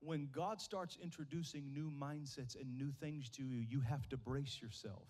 When 0.05 0.27
God 0.31 0.59
starts 0.59 0.97
introducing 1.01 1.71
new 1.73 1.91
mindsets 1.91 2.59
and 2.59 2.77
new 2.77 2.91
things 2.91 3.29
to 3.31 3.43
you, 3.43 3.59
you 3.59 3.79
have 3.81 4.09
to 4.09 4.17
brace 4.17 4.59
yourself. 4.61 5.07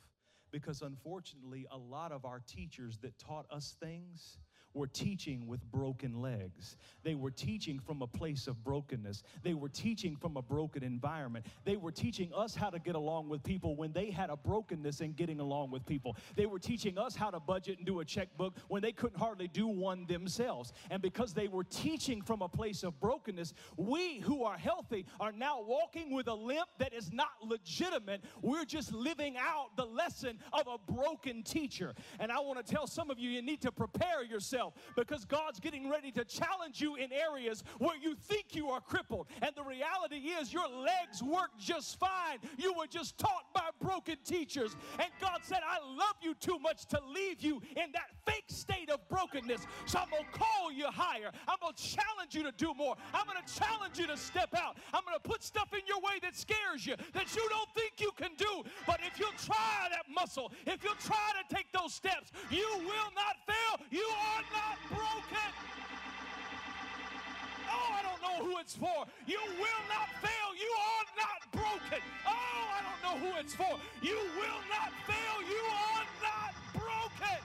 Because 0.52 0.84
unfortunately, 0.84 1.66
a 1.72 1.78
lot 1.78 2.12
of 2.12 2.26
our 2.26 2.42
teachers 2.48 3.00
that 3.02 3.18
taught 3.18 3.48
us 3.50 3.76
things, 3.82 4.38
were 4.74 4.88
teaching 4.88 5.48
with 5.48 5.64
broken 5.72 6.22
legs. 6.22 6.78
They 7.04 7.16
were 7.16 7.32
teaching 7.32 7.80
from 7.80 8.02
a 8.02 8.08
place 8.08 8.48
of 8.48 8.64
brokenness. 8.64 9.24
They 9.44 9.54
were 9.54 9.70
teaching 9.70 10.16
from 10.16 10.38
a 10.38 10.42
broken 10.42 10.84
environment. 10.84 11.46
They 11.64 11.76
were 11.76 11.92
teaching 11.92 12.32
us 12.36 12.56
how 12.56 12.70
to 12.70 12.80
get 12.80 12.96
along 12.96 13.30
with 13.30 13.44
people 13.44 13.76
when 13.76 13.92
they 13.92 14.10
had 14.10 14.30
a 14.30 14.38
brokenness 14.38 15.02
in 15.02 15.14
getting 15.14 15.40
along 15.40 15.72
with 15.72 15.86
people. 15.86 16.18
They 16.36 16.46
were 16.46 16.60
teaching 16.60 16.98
us 16.98 17.16
how 17.16 17.30
to 17.30 17.40
budget 17.40 17.78
and 17.78 17.86
do 17.86 18.00
a 18.00 18.06
checkbook 18.06 18.56
when 18.68 18.82
they 18.82 18.92
couldn't 18.92 19.20
hardly 19.20 19.48
do 19.48 19.68
one 19.68 20.06
themselves. 20.08 20.74
And 20.90 21.02
because 21.02 21.34
they 21.34 21.48
were 21.48 21.64
teaching 21.64 22.22
from 22.22 22.42
a 22.42 22.50
place 22.50 22.84
of 22.84 23.00
brokenness, 23.00 23.54
we 23.78 24.20
who 24.20 24.44
are 24.44 24.58
healthy 24.58 25.06
are 25.20 25.32
now 25.32 25.62
walking 25.62 26.14
with 26.14 26.28
a 26.28 26.34
limp 26.34 26.70
that 26.80 26.94
is 26.94 27.12
not 27.12 27.32
legitimate. 27.44 28.24
We're 28.42 28.66
just 28.66 28.94
living 28.94 29.36
out 29.38 29.76
the 29.76 29.86
lesson 29.86 30.40
of 30.52 30.68
a 30.68 30.92
broken 30.92 31.44
teacher. 31.44 31.94
And 32.20 32.32
I 32.32 32.40
want 32.40 32.66
to 32.66 32.74
tell 32.74 32.88
some 32.88 33.12
of 33.12 33.20
you, 33.20 33.30
you 33.30 33.42
need 33.42 33.62
to 33.62 33.72
prepare 33.72 34.24
yourself 34.24 34.63
yourself 34.64 34.74
because 34.96 35.26
God's 35.26 35.60
getting 35.60 35.90
ready 35.90 36.12
to 36.12 36.24
challenge 36.26 36.82
you 36.82 36.96
in 36.96 37.12
areas 37.12 37.64
where 37.80 37.98
you 37.98 38.16
think 38.16 38.56
you 38.56 38.70
are 38.70 38.82
crippled. 38.82 39.28
And 39.42 39.52
the 39.56 39.64
reality 39.64 40.30
is, 40.40 40.54
your 40.54 40.68
legs 40.68 41.22
work 41.22 41.52
just 41.60 42.00
fine. 42.00 42.40
You 42.58 42.74
were 42.74 42.88
just 42.88 43.18
taught 43.18 43.54
by 43.54 43.70
broken 43.82 44.18
teachers. 44.26 44.76
And 45.00 45.10
God 45.20 45.40
said, 45.44 45.60
I 45.68 45.80
love 45.86 46.16
you 46.22 46.34
too 46.36 46.60
much 46.60 46.86
to 46.88 47.00
leave 47.14 47.42
you 47.42 47.62
in 47.76 47.92
that 47.94 48.10
fake 48.26 48.46
state 48.48 48.90
of 48.90 49.08
brokenness. 49.10 49.66
So 49.86 50.00
I'm 50.00 50.10
going 50.10 50.26
to 50.32 50.40
call 50.40 50.72
you 50.72 50.88
higher. 50.88 51.32
I'm 51.48 51.58
going 51.62 51.74
to 51.74 51.84
challenge 51.84 52.34
you 52.34 52.44
to 52.44 52.52
do 52.52 52.74
more. 52.74 52.96
I'm 53.14 53.26
going 53.26 53.44
to 53.44 53.54
challenge 53.54 54.00
you 54.00 54.08
to 54.08 54.18
step 54.18 54.54
out. 54.56 54.78
I'm 54.94 55.04
going 55.06 55.18
to 55.22 55.28
put 55.28 55.44
stuff 55.44 55.74
in 55.74 55.82
your 55.88 56.00
way 56.00 56.20
that 56.22 56.36
scares 56.36 56.86
you, 56.86 56.96
that 57.14 57.36
you 57.36 57.48
don't 57.50 57.70
think 57.74 57.94
you 58.00 58.12
can 58.16 58.32
do. 58.38 58.64
But 58.86 59.00
if 59.06 59.20
you'll 59.20 59.38
try 59.38 59.88
that 59.90 60.06
muscle, 60.14 60.52
if 60.66 60.84
you'll 60.84 60.96
try 60.96 61.32
to 61.40 61.56
take 61.56 61.72
those 61.72 61.94
steps, 61.94 62.32
you 62.50 62.68
will 62.80 63.12
not 63.16 63.36
fail. 63.46 63.86
You 63.90 64.06
are 64.06 64.42
not 64.54 64.78
broken. 64.90 65.50
Oh, 67.68 67.90
I 67.92 68.02
don't 68.04 68.22
know 68.22 68.46
who 68.46 68.60
it's 68.60 68.76
for. 68.76 69.06
You 69.26 69.40
will 69.58 69.84
not 69.90 70.10
fail. 70.22 70.50
You 70.56 70.72
are 70.78 71.08
not 71.18 71.40
broken. 71.52 72.02
Oh, 72.28 72.32
I 72.32 72.80
don't 72.86 73.02
know 73.04 73.18
who 73.28 73.40
it's 73.40 73.56
for. 73.56 73.78
You 74.02 74.18
will 74.38 74.62
not 74.70 74.94
fail. 75.06 75.36
You 75.50 75.64
are 75.74 76.06
not 76.22 76.54
broken. 76.74 77.40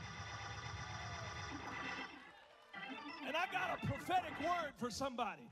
And 3.26 3.36
I 3.36 3.44
got 3.52 3.78
a 3.82 3.86
prophetic 3.86 4.32
word 4.40 4.72
for 4.76 4.90
somebody. 4.90 5.42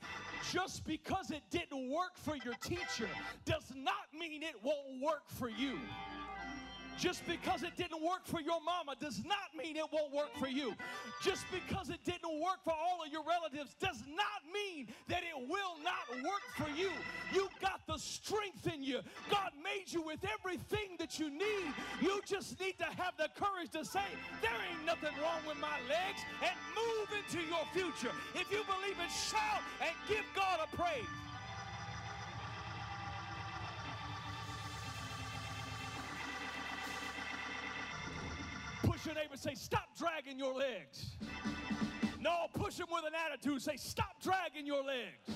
Just 0.52 0.84
because 0.86 1.30
it 1.30 1.42
didn't 1.50 1.90
work 1.90 2.16
for 2.16 2.36
your 2.36 2.54
teacher 2.62 3.08
does 3.44 3.72
not 3.74 4.06
mean 4.18 4.42
it 4.42 4.54
won't 4.62 5.02
work 5.02 5.28
for 5.28 5.48
you. 5.48 5.78
Just 6.98 7.26
because 7.26 7.62
it 7.62 7.76
didn't 7.76 8.02
work 8.02 8.24
for 8.24 8.40
your 8.40 8.60
mama 8.64 8.94
does 8.98 9.22
not 9.24 9.52
mean 9.56 9.76
it 9.76 9.84
won't 9.92 10.12
work 10.12 10.34
for 10.38 10.48
you. 10.48 10.74
Just 11.22 11.44
because 11.52 11.90
it 11.90 12.02
didn't 12.04 12.40
work 12.40 12.64
for 12.64 12.72
all 12.72 13.04
of 13.04 13.12
your 13.12 13.22
relatives 13.22 13.74
does 13.78 14.02
not 14.08 14.40
mean 14.52 14.88
that 15.08 15.22
it 15.22 15.48
will 15.48 15.76
not 15.84 16.08
work 16.24 16.44
for 16.56 16.70
you. 16.76 16.90
You 17.34 17.48
got 17.60 17.86
the 17.86 17.98
strength 17.98 18.66
in 18.72 18.82
you. 18.82 19.00
God 19.30 19.50
made 19.62 19.92
you 19.92 20.02
with 20.02 20.20
everything 20.24 20.96
that 20.98 21.18
you 21.18 21.30
need. 21.30 21.74
You 22.00 22.20
just 22.24 22.58
need 22.60 22.78
to 22.78 22.84
have 22.84 23.14
the 23.18 23.28
courage 23.36 23.70
to 23.72 23.84
say, 23.84 24.08
There 24.40 24.50
ain't 24.50 24.86
nothing 24.86 25.12
wrong 25.22 25.40
with 25.46 25.58
my 25.60 25.76
legs, 25.88 26.20
and 26.42 26.56
move 26.74 27.08
into 27.12 27.46
your 27.46 27.64
future. 27.72 28.14
If 28.34 28.50
you 28.50 28.64
believe 28.64 28.96
it, 28.98 29.12
shout 29.12 29.62
and 29.80 29.94
give 30.08 30.24
God 30.34 30.60
a 30.64 30.76
praise. 30.76 31.04
Neighbor 39.36 39.54
say, 39.54 39.54
Stop 39.54 39.96
dragging 39.98 40.38
your 40.38 40.54
legs. 40.54 41.16
No, 42.20 42.46
push 42.54 42.78
him 42.78 42.86
with 42.90 43.04
an 43.04 43.12
attitude. 43.14 43.62
Say, 43.62 43.76
Stop 43.76 44.22
dragging 44.22 44.66
your 44.66 44.82
legs. 44.82 45.30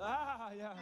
Ah, 0.00 0.50
yeah. 0.56 0.72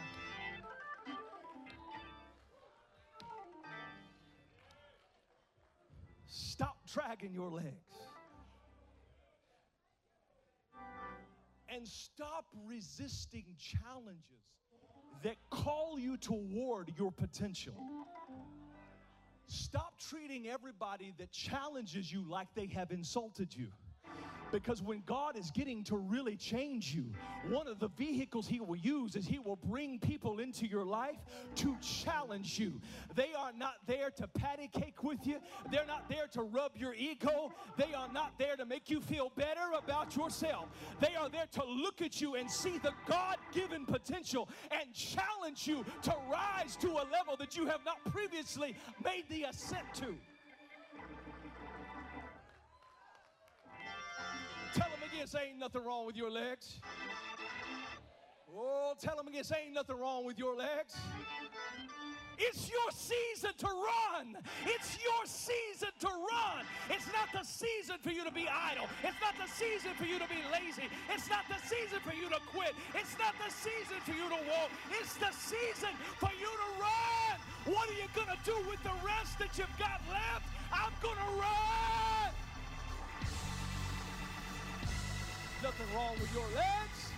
Stop 6.25 6.77
dragging 6.91 7.33
your 7.33 7.49
legs. 7.49 7.67
And 11.69 11.87
stop 11.87 12.45
resisting 12.67 13.45
challenges 13.57 14.43
that 15.23 15.35
call 15.49 15.97
you 15.99 16.17
toward 16.17 16.93
your 16.97 17.11
potential. 17.11 17.73
Stop 19.47 19.99
treating 19.99 20.47
everybody 20.47 21.13
that 21.17 21.31
challenges 21.31 22.11
you 22.11 22.23
like 22.29 22.47
they 22.55 22.67
have 22.67 22.91
insulted 22.91 23.55
you. 23.55 23.67
Because 24.53 24.83
when 24.83 25.01
God 25.07 25.35
is 25.35 25.49
getting 25.49 25.83
to 25.85 25.97
really 25.97 26.35
change 26.35 26.93
you, 26.93 27.05
one 27.49 27.67
of 27.67 27.79
the 27.79 27.87
vehicles 27.87 28.47
He 28.47 28.59
will 28.59 28.75
use 28.75 29.15
is 29.15 29.25
He 29.25 29.39
will 29.39 29.55
bring 29.55 29.97
people 29.97 30.37
into 30.37 30.67
your 30.67 30.85
life 30.85 31.17
to 31.55 31.75
challenge 31.81 32.59
you. 32.59 32.79
They 33.15 33.31
are 33.35 33.51
not 33.51 33.77
there 33.87 34.11
to 34.11 34.27
patty 34.27 34.69
cake 34.71 35.03
with 35.03 35.25
you, 35.25 35.37
they're 35.71 35.87
not 35.87 36.07
there 36.07 36.27
to 36.33 36.43
rub 36.43 36.77
your 36.77 36.93
ego, 36.93 37.51
they 37.77 37.95
are 37.95 38.13
not 38.13 38.37
there 38.37 38.55
to 38.55 38.63
make 38.63 38.91
you 38.91 39.01
feel 39.01 39.31
better 39.35 39.71
about 39.75 40.15
yourself. 40.15 40.67
They 40.99 41.15
are 41.15 41.29
there 41.29 41.47
to 41.53 41.65
look 41.65 42.03
at 42.03 42.21
you 42.21 42.35
and 42.35 42.49
see 42.49 42.77
the 42.77 42.93
God 43.07 43.37
given 43.53 43.87
potential 43.87 44.47
and 44.69 44.93
challenge 44.93 45.65
you 45.65 45.83
to 46.03 46.15
rise 46.31 46.75
to 46.75 46.89
a 46.89 47.05
level 47.11 47.35
that 47.39 47.57
you 47.57 47.65
have 47.65 47.83
not 47.83 48.03
previously 48.05 48.75
made 49.03 49.23
the 49.29 49.45
ascent 49.45 49.85
to. 49.95 50.15
Tell 55.13 55.19
them 55.19 55.27
again, 55.27 55.27
say 55.27 55.49
ain't 55.49 55.59
nothing 55.59 55.85
wrong 55.85 56.05
with 56.07 56.15
your 56.15 56.31
legs. 56.31 56.79
Oh, 58.49 58.93
tell 58.99 59.15
them 59.15 59.27
again, 59.27 59.43
say 59.43 59.65
ain't 59.65 59.75
nothing 59.75 59.95
wrong 59.95 60.25
with 60.25 60.39
your 60.39 60.55
legs. 60.55 60.95
It's 62.37 62.67
your 62.67 62.89
season 62.89 63.51
to 63.59 63.67
run. 63.67 64.37
It's 64.65 64.97
your 64.97 65.25
season 65.25 65.89
to 65.99 66.07
run. 66.07 66.65
It's 66.89 67.05
not 67.13 67.29
the 67.31 67.45
season 67.45 67.97
for 68.01 68.09
you 68.09 68.23
to 68.25 68.31
be 68.31 68.47
idle. 68.49 68.89
It's 69.03 69.17
not 69.21 69.37
the 69.37 69.45
season 69.53 69.93
for 69.93 70.05
you 70.05 70.17
to 70.17 70.27
be 70.27 70.41
lazy. 70.51 70.89
It's 71.13 71.29
not 71.29 71.45
the 71.47 71.61
season 71.67 71.99
for 72.01 72.13
you 72.13 72.29
to 72.29 72.39
quit. 72.49 72.73
It's 72.95 73.15
not 73.19 73.35
the 73.37 73.53
season 73.53 74.01
for 74.01 74.11
you 74.17 74.25
to 74.33 74.39
walk. 74.49 74.71
It's 74.99 75.13
the 75.21 75.29
season 75.29 75.93
for 76.17 76.31
you 76.33 76.49
to 76.49 76.69
run. 76.81 77.37
What 77.69 77.87
are 77.89 77.97
you 78.01 78.09
going 78.15 78.33
to 78.33 78.41
do 78.43 78.57
with 78.67 78.81
the 78.81 78.97
rest 79.05 79.37
that 79.37 79.57
you've 79.57 79.77
got 79.77 80.01
left? 80.09 80.49
I'm 80.73 80.93
going 81.01 81.21
to 81.21 81.31
run. 81.37 82.42
Nothing 85.63 85.95
wrong 85.95 86.13
with 86.19 86.33
your 86.33 86.43
legs. 86.57 87.11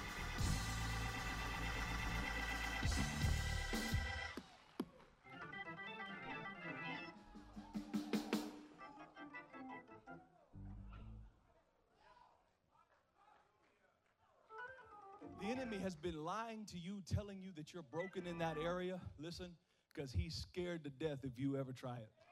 The 15.41 15.47
enemy 15.47 15.79
has 15.79 15.95
been 15.95 16.23
lying 16.23 16.65
to 16.65 16.77
you, 16.77 17.01
telling 17.12 17.41
you 17.41 17.51
that 17.55 17.73
you're 17.73 17.81
broken 17.81 18.27
in 18.27 18.38
that 18.38 18.58
area. 18.63 19.01
Listen, 19.17 19.49
because 19.91 20.12
he's 20.13 20.36
scared 20.36 20.84
to 20.84 20.91
death 20.91 21.19
if 21.23 21.31
you 21.36 21.58
ever 21.58 21.73
try 21.73 21.95
it. 21.95 22.24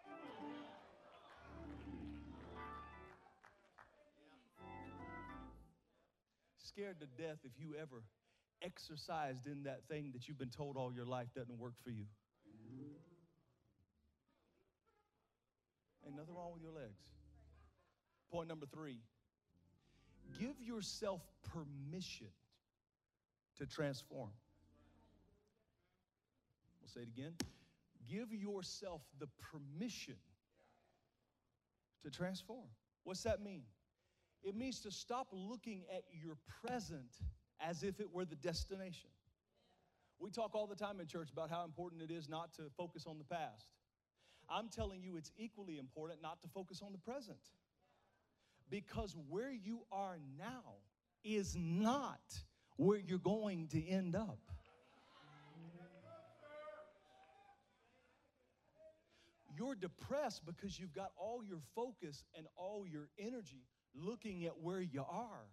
Scared 6.74 7.00
to 7.02 7.06
death 7.22 7.38
if 7.44 7.52
you 7.60 7.76
ever 7.80 8.02
exercised 8.64 9.46
in 9.46 9.64
that 9.64 9.82
thing 9.88 10.12
that 10.14 10.28
you've 10.28 10.40
been 10.40 10.50
told 10.50 10.76
all 10.76 10.92
your 10.92 11.06
life 11.06 11.28
doesn't 11.36 11.60
work 11.60 11.74
for 11.84 11.92
you. 11.92 12.06
Ain't 16.06 16.16
nothing 16.16 16.34
wrong 16.36 16.52
with 16.52 16.64
your 16.64 16.72
legs. 16.72 17.00
Point 18.32 18.48
number 18.48 18.66
three 18.66 19.00
give 20.40 20.60
yourself 20.60 21.22
permission 21.44 22.28
to 23.58 23.68
transform. 23.68 24.32
We'll 26.82 26.90
say 26.90 27.02
it 27.02 27.10
again. 27.16 27.34
Give 28.10 28.34
yourself 28.34 29.02
the 29.20 29.28
permission 29.52 30.16
to 32.04 32.10
transform. 32.10 32.66
What's 33.04 33.24
that 33.24 33.44
mean? 33.44 33.64
It 34.44 34.56
means 34.56 34.82
to 34.82 34.92
stop 34.92 35.28
looking 35.32 35.84
at 35.94 36.04
your 36.12 36.38
present 36.66 37.16
as 37.62 37.84
if 37.84 38.00
it 38.00 38.12
were 38.12 38.26
the 38.26 38.36
destination. 38.36 39.10
We 40.20 40.32
talk 40.32 40.54
all 40.54 40.68
the 40.68 40.76
time 40.76 41.00
in 41.00 41.08
church 41.08 41.30
about 41.32 41.50
how 41.50 41.64
important 41.64 42.02
it 42.02 42.12
is 42.12 42.28
not 42.30 42.54
to 42.56 42.64
focus 42.78 43.06
on 43.08 43.18
the 43.18 43.24
past. 43.24 43.72
I'm 44.50 44.70
telling 44.70 45.02
you, 45.02 45.16
it's 45.16 45.32
equally 45.38 45.78
important 45.78 46.22
not 46.22 46.42
to 46.42 46.48
focus 46.48 46.82
on 46.86 46.92
the 46.92 46.98
present. 46.98 47.38
Because 48.70 49.16
where 49.30 49.52
you 49.52 49.82
are 49.92 50.18
now 50.38 50.76
is 51.24 51.56
not 51.58 52.22
where 52.78 53.00
you're 53.00 53.18
going 53.20 53.68
to 53.70 53.88
end 53.88 54.16
up. 54.16 54.40
You're 59.56 59.76
depressed 59.76 60.46
because 60.46 60.80
you've 60.80 60.94
got 60.94 61.12
all 61.16 61.44
your 61.44 61.60
focus 61.76 62.24
and 62.36 62.48
all 62.58 62.86
your 62.88 63.08
energy 63.20 63.62
looking 63.96 64.46
at 64.46 64.60
where 64.60 64.82
you 64.82 65.02
are. 65.10 65.46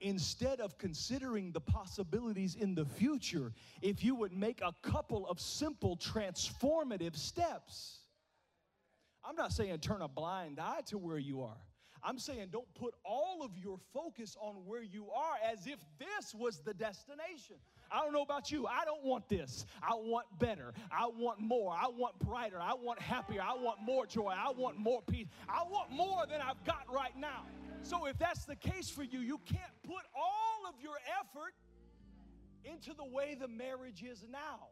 Instead 0.00 0.60
of 0.60 0.76
considering 0.76 1.52
the 1.52 1.60
possibilities 1.60 2.56
in 2.56 2.74
the 2.74 2.84
future, 2.84 3.52
if 3.80 4.02
you 4.02 4.14
would 4.14 4.32
make 4.32 4.60
a 4.60 4.74
couple 4.82 5.26
of 5.26 5.40
simple 5.40 5.96
transformative 5.96 7.16
steps. 7.16 8.00
I'm 9.24 9.36
not 9.36 9.52
saying 9.52 9.78
turn 9.78 10.02
a 10.02 10.08
blind 10.08 10.58
eye 10.60 10.82
to 10.86 10.98
where 10.98 11.18
you 11.18 11.42
are. 11.42 11.56
I'm 12.02 12.18
saying 12.18 12.48
don't 12.52 12.72
put 12.74 12.94
all 13.04 13.42
of 13.42 13.56
your 13.56 13.78
focus 13.94 14.36
on 14.38 14.56
where 14.66 14.82
you 14.82 15.08
are 15.10 15.36
as 15.50 15.66
if 15.66 15.78
this 15.98 16.34
was 16.34 16.58
the 16.58 16.74
destination. 16.74 17.56
I 17.90 18.00
don't 18.00 18.12
know 18.12 18.22
about 18.22 18.50
you. 18.50 18.66
I 18.66 18.84
don't 18.84 19.04
want 19.04 19.28
this. 19.28 19.66
I 19.82 19.94
want 19.94 20.26
better. 20.38 20.72
I 20.90 21.06
want 21.06 21.40
more. 21.40 21.72
I 21.72 21.88
want 21.88 22.18
brighter. 22.18 22.60
I 22.60 22.74
want 22.74 23.00
happier. 23.00 23.42
I 23.42 23.54
want 23.54 23.80
more 23.82 24.06
joy. 24.06 24.32
I 24.36 24.50
want 24.50 24.78
more 24.78 25.02
peace. 25.02 25.26
I 25.48 25.62
want 25.68 25.90
more 25.90 26.24
than 26.28 26.40
I've 26.40 26.62
got 26.64 26.84
right 26.92 27.16
now. 27.18 27.44
So 27.82 28.06
if 28.06 28.18
that's 28.18 28.44
the 28.44 28.56
case 28.56 28.88
for 28.88 29.02
you, 29.02 29.20
you 29.20 29.38
can't 29.44 29.62
put 29.82 30.04
all 30.16 30.68
of 30.68 30.74
your 30.82 30.96
effort 31.20 31.54
into 32.64 32.94
the 32.94 33.04
way 33.04 33.36
the 33.38 33.48
marriage 33.48 34.02
is 34.02 34.24
now. 34.30 34.68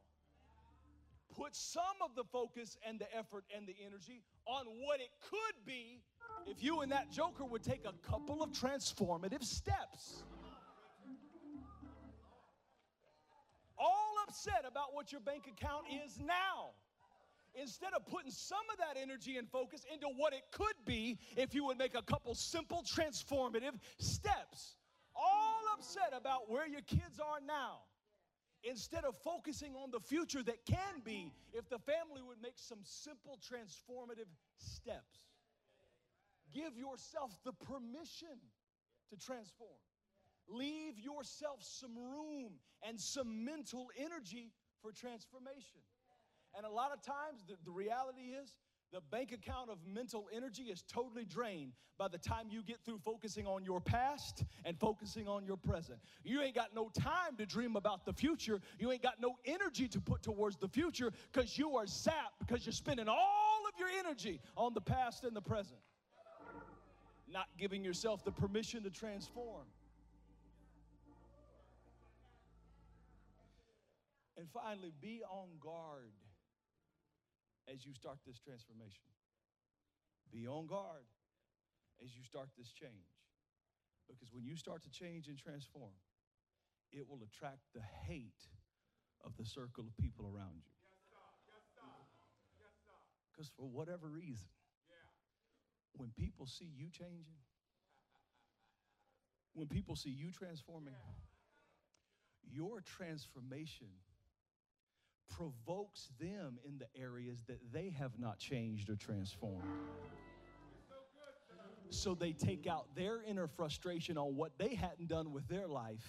Put 1.34 1.54
some 1.56 1.82
of 2.02 2.14
the 2.14 2.24
focus 2.24 2.76
and 2.86 2.98
the 2.98 3.06
effort 3.16 3.44
and 3.56 3.66
the 3.66 3.74
energy 3.84 4.22
on 4.46 4.66
what 4.84 5.00
it 5.00 5.08
could 5.30 5.64
be 5.64 6.00
if 6.46 6.62
you 6.62 6.80
and 6.80 6.92
that 6.92 7.10
joker 7.10 7.44
would 7.44 7.62
take 7.62 7.84
a 7.86 7.92
couple 8.06 8.42
of 8.42 8.50
transformative 8.50 9.42
steps. 9.42 10.24
Upset 14.26 14.64
about 14.68 14.94
what 14.94 15.12
your 15.12 15.20
bank 15.20 15.44
account 15.46 15.84
is 16.04 16.18
now. 16.18 16.70
Instead 17.54 17.92
of 17.94 18.06
putting 18.06 18.30
some 18.30 18.64
of 18.72 18.78
that 18.78 19.00
energy 19.00 19.36
and 19.36 19.48
focus 19.48 19.84
into 19.92 20.06
what 20.16 20.32
it 20.32 20.42
could 20.52 20.76
be 20.86 21.18
if 21.36 21.54
you 21.54 21.64
would 21.64 21.76
make 21.76 21.94
a 21.94 22.02
couple 22.02 22.34
simple 22.34 22.82
transformative 22.82 23.74
steps. 23.98 24.76
All 25.14 25.60
upset 25.74 26.14
about 26.16 26.50
where 26.50 26.66
your 26.66 26.80
kids 26.80 27.20
are 27.20 27.40
now 27.46 27.80
instead 28.64 29.04
of 29.04 29.16
focusing 29.16 29.74
on 29.74 29.90
the 29.90 30.00
future 30.00 30.42
that 30.42 30.64
can 30.64 31.02
be 31.04 31.32
if 31.52 31.68
the 31.68 31.78
family 31.78 32.22
would 32.26 32.40
make 32.40 32.56
some 32.56 32.78
simple 32.84 33.38
transformative 33.42 34.30
steps. 34.56 35.20
Give 36.54 36.76
yourself 36.76 37.32
the 37.44 37.52
permission 37.52 38.38
to 39.10 39.16
transform. 39.16 39.76
Leave 40.48 40.98
yourself 40.98 41.58
some 41.60 41.96
room 41.96 42.52
and 42.86 43.00
some 43.00 43.44
mental 43.44 43.88
energy 43.96 44.52
for 44.80 44.92
transformation. 44.92 45.80
And 46.56 46.66
a 46.66 46.70
lot 46.70 46.92
of 46.92 47.02
times, 47.02 47.44
the, 47.48 47.54
the 47.64 47.70
reality 47.70 48.34
is, 48.42 48.56
the 48.92 49.00
bank 49.10 49.32
account 49.32 49.70
of 49.70 49.78
mental 49.86 50.28
energy 50.34 50.64
is 50.64 50.82
totally 50.82 51.24
drained 51.24 51.72
by 51.98 52.08
the 52.08 52.18
time 52.18 52.48
you 52.50 52.62
get 52.62 52.84
through 52.84 52.98
focusing 52.98 53.46
on 53.46 53.64
your 53.64 53.80
past 53.80 54.44
and 54.66 54.78
focusing 54.78 55.26
on 55.26 55.46
your 55.46 55.56
present. 55.56 55.98
You 56.24 56.42
ain't 56.42 56.54
got 56.54 56.74
no 56.74 56.90
time 56.90 57.36
to 57.38 57.46
dream 57.46 57.76
about 57.76 58.04
the 58.04 58.12
future. 58.12 58.60
You 58.78 58.92
ain't 58.92 59.02
got 59.02 59.18
no 59.18 59.36
energy 59.46 59.88
to 59.88 60.00
put 60.00 60.22
towards 60.22 60.58
the 60.58 60.68
future 60.68 61.10
because 61.32 61.56
you 61.56 61.76
are 61.76 61.86
zapped 61.86 62.36
because 62.38 62.66
you're 62.66 62.74
spending 62.74 63.08
all 63.08 63.62
of 63.66 63.78
your 63.78 63.88
energy 63.88 64.40
on 64.58 64.74
the 64.74 64.80
past 64.82 65.24
and 65.24 65.34
the 65.34 65.40
present. 65.40 65.80
Not 67.26 67.46
giving 67.58 67.82
yourself 67.82 68.24
the 68.24 68.32
permission 68.32 68.82
to 68.82 68.90
transform. 68.90 69.64
And 74.42 74.50
finally, 74.50 74.90
be 75.00 75.22
on 75.30 75.46
guard 75.60 76.10
as 77.72 77.86
you 77.86 77.94
start 77.94 78.18
this 78.26 78.40
transformation. 78.40 79.06
Be 80.32 80.48
on 80.48 80.66
guard 80.66 81.06
as 82.02 82.10
you 82.16 82.24
start 82.24 82.48
this 82.58 82.72
change. 82.72 83.22
Because 84.08 84.34
when 84.34 84.44
you 84.44 84.56
start 84.56 84.82
to 84.82 84.90
change 84.90 85.28
and 85.28 85.38
transform, 85.38 85.94
it 86.90 87.08
will 87.08 87.20
attract 87.22 87.62
the 87.72 87.86
hate 88.08 88.50
of 89.24 89.30
the 89.38 89.44
circle 89.44 89.84
of 89.86 89.96
people 89.96 90.26
around 90.26 90.58
you. 90.66 90.74
Because 93.30 93.48
for 93.56 93.68
whatever 93.68 94.08
reason, 94.08 94.50
when 95.94 96.10
people 96.18 96.46
see 96.48 96.68
you 96.76 96.90
changing, 96.90 97.38
when 99.54 99.68
people 99.68 99.94
see 99.94 100.10
you 100.10 100.32
transforming, 100.32 100.94
your 102.50 102.80
transformation 102.80 103.86
provokes 105.30 106.10
them 106.20 106.58
in 106.64 106.78
the 106.78 106.86
areas 107.00 107.42
that 107.48 107.58
they 107.72 107.90
have 107.90 108.18
not 108.18 108.38
changed 108.38 108.90
or 108.90 108.96
transformed. 108.96 109.62
So 111.90 112.14
they 112.14 112.32
take 112.32 112.66
out 112.66 112.86
their 112.94 113.22
inner 113.22 113.46
frustration 113.46 114.16
on 114.16 114.34
what 114.36 114.52
they 114.58 114.74
hadn't 114.74 115.08
done 115.08 115.32
with 115.32 115.46
their 115.48 115.68
life 115.68 116.06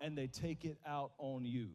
and 0.00 0.16
they 0.16 0.26
take 0.26 0.64
it 0.64 0.78
out 0.86 1.12
on 1.18 1.44
you. 1.44 1.70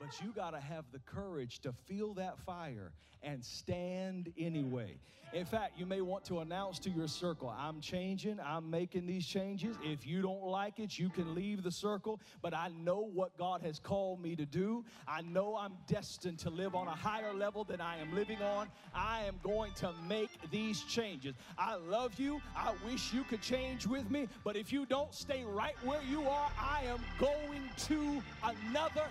But 0.00 0.18
you 0.22 0.32
got 0.32 0.52
to 0.52 0.60
have 0.60 0.86
the 0.92 0.98
courage 1.00 1.58
to 1.60 1.72
feel 1.72 2.14
that 2.14 2.38
fire 2.38 2.90
and 3.22 3.44
stand 3.44 4.32
anyway. 4.38 4.96
In 5.34 5.44
fact, 5.44 5.78
you 5.78 5.84
may 5.84 6.00
want 6.00 6.24
to 6.24 6.40
announce 6.40 6.78
to 6.80 6.90
your 6.90 7.06
circle, 7.06 7.54
I'm 7.56 7.80
changing, 7.80 8.40
I'm 8.44 8.68
making 8.68 9.06
these 9.06 9.26
changes. 9.26 9.76
If 9.84 10.06
you 10.06 10.22
don't 10.22 10.42
like 10.42 10.80
it, 10.80 10.98
you 10.98 11.10
can 11.10 11.34
leave 11.34 11.62
the 11.62 11.70
circle, 11.70 12.18
but 12.42 12.52
I 12.52 12.70
know 12.82 13.08
what 13.12 13.36
God 13.36 13.60
has 13.60 13.78
called 13.78 14.20
me 14.20 14.34
to 14.36 14.46
do. 14.46 14.84
I 15.06 15.20
know 15.20 15.54
I'm 15.54 15.74
destined 15.86 16.38
to 16.40 16.50
live 16.50 16.74
on 16.74 16.88
a 16.88 16.96
higher 16.96 17.32
level 17.32 17.62
than 17.62 17.80
I 17.80 17.98
am 18.00 18.12
living 18.12 18.42
on. 18.42 18.68
I 18.92 19.24
am 19.24 19.38
going 19.44 19.72
to 19.74 19.92
make 20.08 20.30
these 20.50 20.80
changes. 20.82 21.36
I 21.58 21.76
love 21.76 22.18
you. 22.18 22.40
I 22.56 22.72
wish 22.84 23.12
you 23.12 23.22
could 23.22 23.42
change 23.42 23.86
with 23.86 24.10
me, 24.10 24.28
but 24.42 24.56
if 24.56 24.72
you 24.72 24.86
don't 24.86 25.14
stay 25.14 25.44
right 25.44 25.76
where 25.84 26.02
you 26.02 26.22
are, 26.22 26.50
I 26.58 26.84
am 26.86 27.00
going 27.20 27.68
to 27.86 28.22
another 28.42 29.04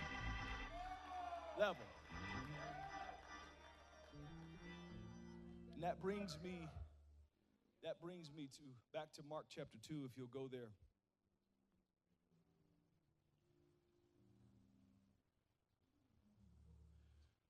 level. 1.59 1.75
And 5.75 5.83
that 5.83 6.01
brings 6.01 6.37
me 6.43 6.69
that 7.83 7.99
brings 8.01 8.31
me 8.35 8.49
to 8.57 8.63
back 8.97 9.11
to 9.13 9.21
Mark 9.29 9.45
chapter 9.53 9.77
2 9.87 10.05
if 10.05 10.17
you'll 10.17 10.27
go 10.27 10.47
there. 10.49 10.71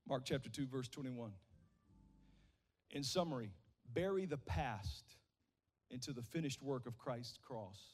Mark 0.08 0.24
chapter 0.26 0.50
2 0.50 0.66
verse 0.66 0.88
21. 0.88 1.32
In 2.92 3.04
summary, 3.04 3.52
bury 3.94 4.26
the 4.26 4.38
past 4.38 5.06
into 5.92 6.14
the 6.14 6.24
finished 6.24 6.64
work 6.64 6.88
of 6.88 6.98
Christ's 6.98 7.38
cross. 7.38 7.94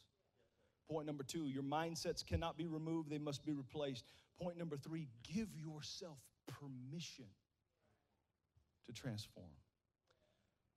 Point 0.89 1.07
number 1.07 1.23
2, 1.23 1.47
your 1.47 1.63
mindsets 1.63 2.25
cannot 2.25 2.57
be 2.57 2.67
removed, 2.67 3.09
they 3.09 3.17
must 3.17 3.43
be 3.45 3.51
replaced. 3.51 4.05
Point 4.41 4.57
number 4.57 4.77
three 4.77 5.07
give 5.23 5.49
yourself 5.55 6.17
permission 6.47 7.25
to 8.85 8.93
transform. 8.93 9.47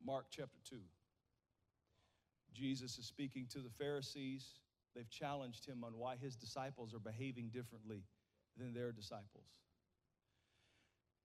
Mark 0.05 0.27
chapter 0.31 0.59
2. 0.71 0.77
Jesus 2.55 2.99
is 2.99 3.05
speaking 3.05 3.47
to 3.53 3.59
the 3.59 3.71
Pharisees. 3.71 4.47
They've 4.95 5.11
challenged 5.11 5.67
him 5.67 5.85
on 5.85 5.97
why 5.97 6.17
his 6.17 6.37
disciples 6.37 6.95
are 6.95 6.99
behaving 6.99 7.51
differently 7.53 8.05
than 8.57 8.73
their 8.73 8.93
disciples. 8.93 9.47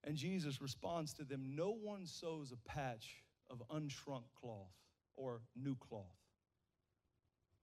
And 0.04 0.16
Jesus 0.18 0.62
responds 0.62 1.14
to 1.14 1.24
them 1.24 1.56
No 1.56 1.72
one 1.72 2.06
sews 2.06 2.52
a 2.52 2.70
patch 2.70 3.24
of 3.50 3.64
unshrunk 3.74 4.24
cloth 4.40 4.74
or 5.16 5.42
new 5.56 5.76
cloth 5.76 6.18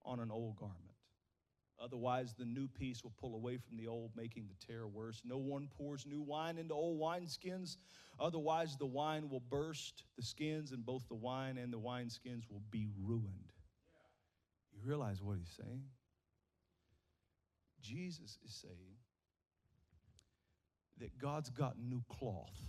on 0.04 0.20
an 0.20 0.30
old 0.30 0.56
garment. 0.56 0.89
Otherwise, 1.82 2.34
the 2.38 2.44
new 2.44 2.68
piece 2.68 3.02
will 3.02 3.14
pull 3.18 3.34
away 3.34 3.56
from 3.56 3.78
the 3.78 3.86
old, 3.86 4.10
making 4.14 4.46
the 4.46 4.66
tear 4.66 4.86
worse. 4.86 5.22
No 5.24 5.38
one 5.38 5.68
pours 5.78 6.04
new 6.06 6.20
wine 6.20 6.58
into 6.58 6.74
old 6.74 7.00
wineskins. 7.00 7.76
Otherwise, 8.18 8.76
the 8.76 8.86
wine 8.86 9.30
will 9.30 9.42
burst 9.48 10.04
the 10.16 10.22
skins, 10.22 10.72
and 10.72 10.84
both 10.84 11.08
the 11.08 11.14
wine 11.14 11.56
and 11.56 11.72
the 11.72 11.78
wineskins 11.78 12.42
will 12.50 12.62
be 12.70 12.86
ruined. 13.02 13.52
You 14.72 14.80
realize 14.84 15.22
what 15.22 15.38
he's 15.38 15.56
saying? 15.56 15.82
Jesus 17.80 18.38
is 18.44 18.52
saying 18.52 18.96
that 20.98 21.18
God's 21.18 21.48
got 21.48 21.76
new 21.78 22.02
cloth. 22.10 22.60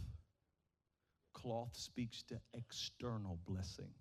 Cloth 1.34 1.72
speaks 1.74 2.24
to 2.24 2.40
external 2.54 3.38
blessing. 3.46 3.92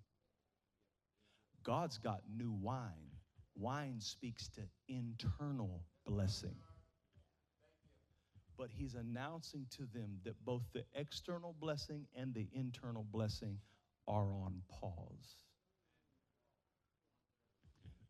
God's 1.63 1.97
got 1.97 2.21
new 2.33 2.51
wine 2.51 3.10
Wine 3.55 3.99
speaks 3.99 4.47
to 4.49 4.61
internal 4.87 5.83
blessing. 6.05 6.55
But 8.57 8.69
he's 8.71 8.95
announcing 8.95 9.65
to 9.77 9.87
them 9.93 10.19
that 10.23 10.35
both 10.45 10.63
the 10.73 10.83
external 10.93 11.55
blessing 11.59 12.05
and 12.15 12.33
the 12.33 12.47
internal 12.53 13.05
blessing 13.11 13.57
are 14.07 14.33
on 14.33 14.61
pause. 14.69 15.37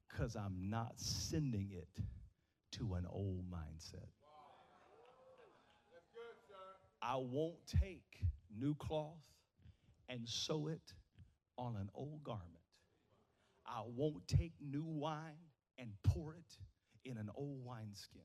Because 0.09 0.35
I'm 0.35 0.69
not 0.69 0.93
sending 0.97 1.69
it 1.71 2.03
to 2.73 2.95
an 2.95 3.05
old 3.09 3.45
mindset. 3.49 4.09
I 7.01 7.15
won't 7.15 7.65
take 7.65 8.25
new 8.55 8.75
cloth 8.75 9.25
and 10.07 10.27
sew 10.27 10.67
it 10.67 10.93
on 11.57 11.75
an 11.75 11.89
old 11.95 12.23
garment. 12.23 12.60
I 13.71 13.83
won't 13.85 14.27
take 14.27 14.51
new 14.59 14.83
wine 14.83 15.47
and 15.77 15.91
pour 16.03 16.35
it 16.35 16.57
in 17.09 17.17
an 17.17 17.29
old 17.35 17.63
wineskin. 17.63 18.21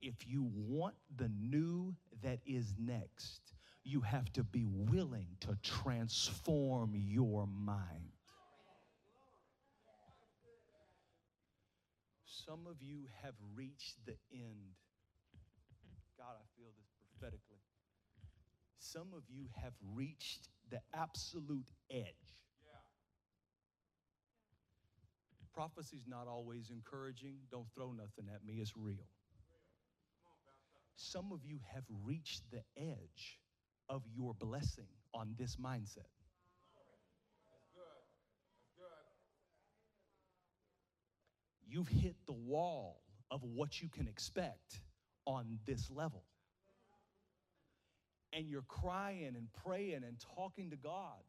If 0.00 0.26
you 0.26 0.50
want 0.54 0.94
the 1.16 1.28
new 1.28 1.94
that 2.22 2.40
is 2.46 2.74
next, 2.78 3.52
you 3.84 4.00
have 4.00 4.32
to 4.32 4.42
be 4.42 4.64
willing 4.64 5.28
to 5.40 5.58
transform 5.62 6.94
your 6.96 7.46
mind. 7.46 8.12
Some 12.24 12.66
of 12.66 12.76
you 12.80 13.04
have 13.22 13.34
reached 13.54 13.96
the 14.06 14.16
end. 14.32 14.76
God, 16.18 16.36
I 16.36 16.44
feel 16.56 16.70
this 16.76 16.90
prophetically. 17.00 17.60
Some 18.78 19.08
of 19.14 19.22
you 19.28 19.46
have 19.62 19.72
reached 19.94 20.48
the 20.70 20.80
absolute 20.94 21.70
edge 21.90 22.43
Prophecy's 25.54 26.04
not 26.08 26.26
always 26.26 26.70
encouraging. 26.70 27.36
Don't 27.50 27.68
throw 27.74 27.92
nothing 27.92 28.26
at 28.34 28.44
me, 28.44 28.54
it's 28.60 28.76
real. 28.76 29.06
Some 30.96 31.32
of 31.32 31.44
you 31.44 31.60
have 31.72 31.84
reached 32.04 32.42
the 32.50 32.62
edge 32.76 33.40
of 33.88 34.02
your 34.14 34.34
blessing 34.34 34.88
on 35.12 35.34
this 35.38 35.56
mindset. 35.56 36.10
You've 41.66 41.88
hit 41.88 42.14
the 42.26 42.32
wall 42.32 43.00
of 43.30 43.42
what 43.42 43.82
you 43.82 43.88
can 43.88 44.06
expect 44.06 44.80
on 45.26 45.58
this 45.66 45.90
level. 45.90 46.24
And 48.32 48.48
you're 48.48 48.62
crying 48.62 49.34
and 49.36 49.48
praying 49.64 50.02
and 50.04 50.16
talking 50.36 50.70
to 50.70 50.76
God. 50.76 51.22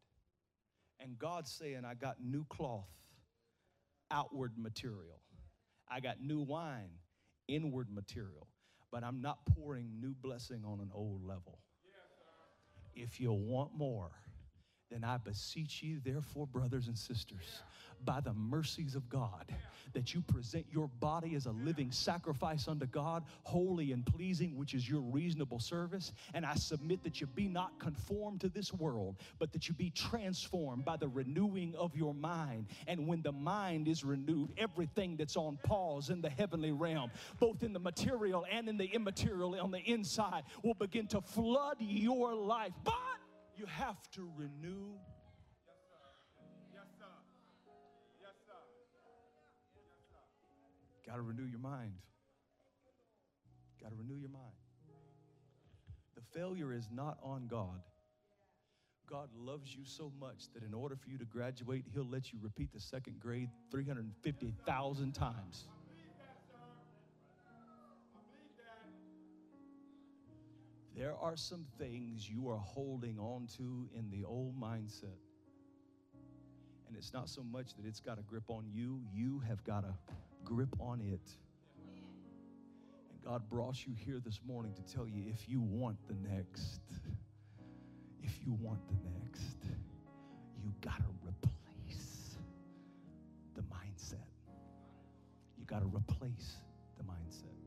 And 1.00 1.18
God's 1.18 1.50
saying, 1.52 1.84
I 1.84 1.94
got 1.94 2.16
new 2.22 2.44
cloth 2.48 2.88
outward 4.10 4.52
material. 4.56 5.20
I 5.88 6.00
got 6.00 6.20
new 6.20 6.40
wine, 6.40 6.90
inward 7.48 7.88
material, 7.90 8.48
but 8.90 9.04
I'm 9.04 9.20
not 9.20 9.38
pouring 9.54 10.00
new 10.00 10.14
blessing 10.14 10.64
on 10.64 10.80
an 10.80 10.90
old 10.92 11.24
level. 11.24 11.58
If 12.94 13.20
you 13.20 13.32
want 13.32 13.72
more, 13.76 14.10
then 14.90 15.04
I 15.04 15.16
beseech 15.16 15.82
you, 15.82 16.00
therefore, 16.04 16.46
brothers 16.46 16.86
and 16.86 16.96
sisters, 16.96 17.62
by 18.04 18.20
the 18.20 18.32
mercies 18.34 18.94
of 18.94 19.08
God 19.08 19.46
that 19.94 20.14
you 20.14 20.20
present 20.20 20.66
your 20.70 20.88
body 21.00 21.34
as 21.34 21.46
a 21.46 21.52
living 21.52 21.90
sacrifice 21.90 22.68
unto 22.68 22.86
God, 22.86 23.24
holy 23.44 23.92
and 23.92 24.04
pleasing, 24.04 24.56
which 24.56 24.74
is 24.74 24.88
your 24.88 25.00
reasonable 25.00 25.58
service. 25.58 26.12
And 26.34 26.44
I 26.44 26.54
submit 26.54 27.02
that 27.04 27.20
you 27.20 27.26
be 27.26 27.48
not 27.48 27.78
conformed 27.78 28.42
to 28.42 28.48
this 28.48 28.72
world, 28.72 29.16
but 29.38 29.52
that 29.52 29.68
you 29.68 29.74
be 29.74 29.90
transformed 29.90 30.84
by 30.84 30.96
the 30.96 31.08
renewing 31.08 31.74
of 31.76 31.96
your 31.96 32.14
mind. 32.14 32.66
And 32.86 33.06
when 33.08 33.22
the 33.22 33.32
mind 33.32 33.88
is 33.88 34.04
renewed, 34.04 34.52
everything 34.58 35.16
that's 35.16 35.36
on 35.36 35.58
pause 35.64 36.10
in 36.10 36.20
the 36.20 36.30
heavenly 36.30 36.72
realm, 36.72 37.10
both 37.40 37.62
in 37.62 37.72
the 37.72 37.80
material 37.80 38.44
and 38.50 38.68
in 38.68 38.76
the 38.76 38.86
immaterial 38.86 39.58
on 39.58 39.70
the 39.70 39.80
inside, 39.80 40.42
will 40.62 40.74
begin 40.74 41.06
to 41.08 41.20
flood 41.20 41.76
your 41.80 42.34
life. 42.34 42.72
But 42.84 42.94
you 43.58 43.66
have 43.66 43.96
to 44.12 44.28
renew 44.36 44.98
Got 51.06 51.16
to 51.16 51.22
renew 51.22 51.44
your 51.44 51.60
mind. 51.60 51.92
Got 53.80 53.90
to 53.90 53.96
renew 53.96 54.18
your 54.18 54.30
mind. 54.30 54.56
The 56.16 56.22
failure 56.38 56.72
is 56.72 56.88
not 56.92 57.18
on 57.22 57.46
God. 57.46 57.80
God 59.08 59.28
loves 59.36 59.72
you 59.72 59.84
so 59.84 60.10
much 60.18 60.52
that 60.54 60.64
in 60.64 60.74
order 60.74 60.96
for 60.96 61.08
you 61.08 61.18
to 61.18 61.24
graduate, 61.24 61.84
He'll 61.94 62.04
let 62.04 62.32
you 62.32 62.40
repeat 62.42 62.72
the 62.72 62.80
second 62.80 63.20
grade 63.20 63.50
350,000 63.70 65.12
times. 65.12 65.68
There 70.96 71.14
are 71.20 71.36
some 71.36 71.66
things 71.78 72.28
you 72.28 72.48
are 72.48 72.56
holding 72.56 73.18
on 73.18 73.48
to 73.58 73.86
in 73.94 74.08
the 74.10 74.24
old 74.24 74.58
mindset. 74.58 75.20
And 76.88 76.96
it's 76.96 77.12
not 77.12 77.28
so 77.28 77.42
much 77.42 77.74
that 77.76 77.84
it's 77.84 78.00
got 78.00 78.18
a 78.18 78.22
grip 78.22 78.44
on 78.48 78.64
you, 78.72 79.02
you 79.12 79.40
have 79.46 79.62
got 79.62 79.84
a 79.84 79.94
grip 80.42 80.74
on 80.80 81.02
it. 81.02 81.20
And 83.10 83.22
God 83.22 83.46
brought 83.50 83.84
you 83.84 83.92
here 83.94 84.20
this 84.24 84.40
morning 84.46 84.72
to 84.72 84.94
tell 84.94 85.06
you 85.06 85.24
if 85.30 85.46
you 85.46 85.60
want 85.60 85.98
the 86.08 86.14
next, 86.30 86.80
if 88.22 88.40
you 88.42 88.56
want 88.58 88.80
the 88.88 88.96
next, 89.20 89.58
you 90.62 90.72
got 90.80 90.96
to 90.96 91.14
replace 91.22 92.36
the 93.54 93.60
mindset. 93.62 94.24
You 95.58 95.66
got 95.66 95.80
to 95.80 95.86
replace 95.94 96.56
the 96.96 97.04
mindset. 97.04 97.65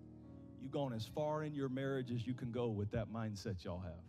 You've 0.62 0.72
gone 0.72 0.94
as 0.94 1.06
far 1.06 1.44
in 1.44 1.54
your 1.54 1.70
marriage 1.70 2.12
as 2.12 2.28
you 2.28 2.34
can 2.34 2.52
go 2.52 2.68
with 2.68 2.92
that 2.92 3.12
mindset 3.12 3.64
y'all 3.64 3.80
have. 3.80 4.04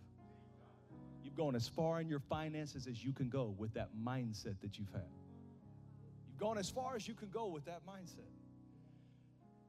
You've 1.23 1.37
gone 1.37 1.55
as 1.55 1.69
far 1.69 2.01
in 2.01 2.09
your 2.09 2.19
finances 2.19 2.87
as 2.87 3.05
you 3.05 3.13
can 3.13 3.29
go 3.29 3.55
with 3.57 3.75
that 3.75 3.91
mindset 4.05 4.61
that 4.61 4.79
you've 4.79 4.91
had. 4.93 5.03
You've 6.29 6.39
gone 6.39 6.59
as 6.59 6.71
far 6.71 6.97
as 6.97 7.07
you 7.07 7.15
can 7.15 7.29
go 7.29 7.49
with 7.49 7.67
that 7.67 7.83
mindset. 7.87 8.31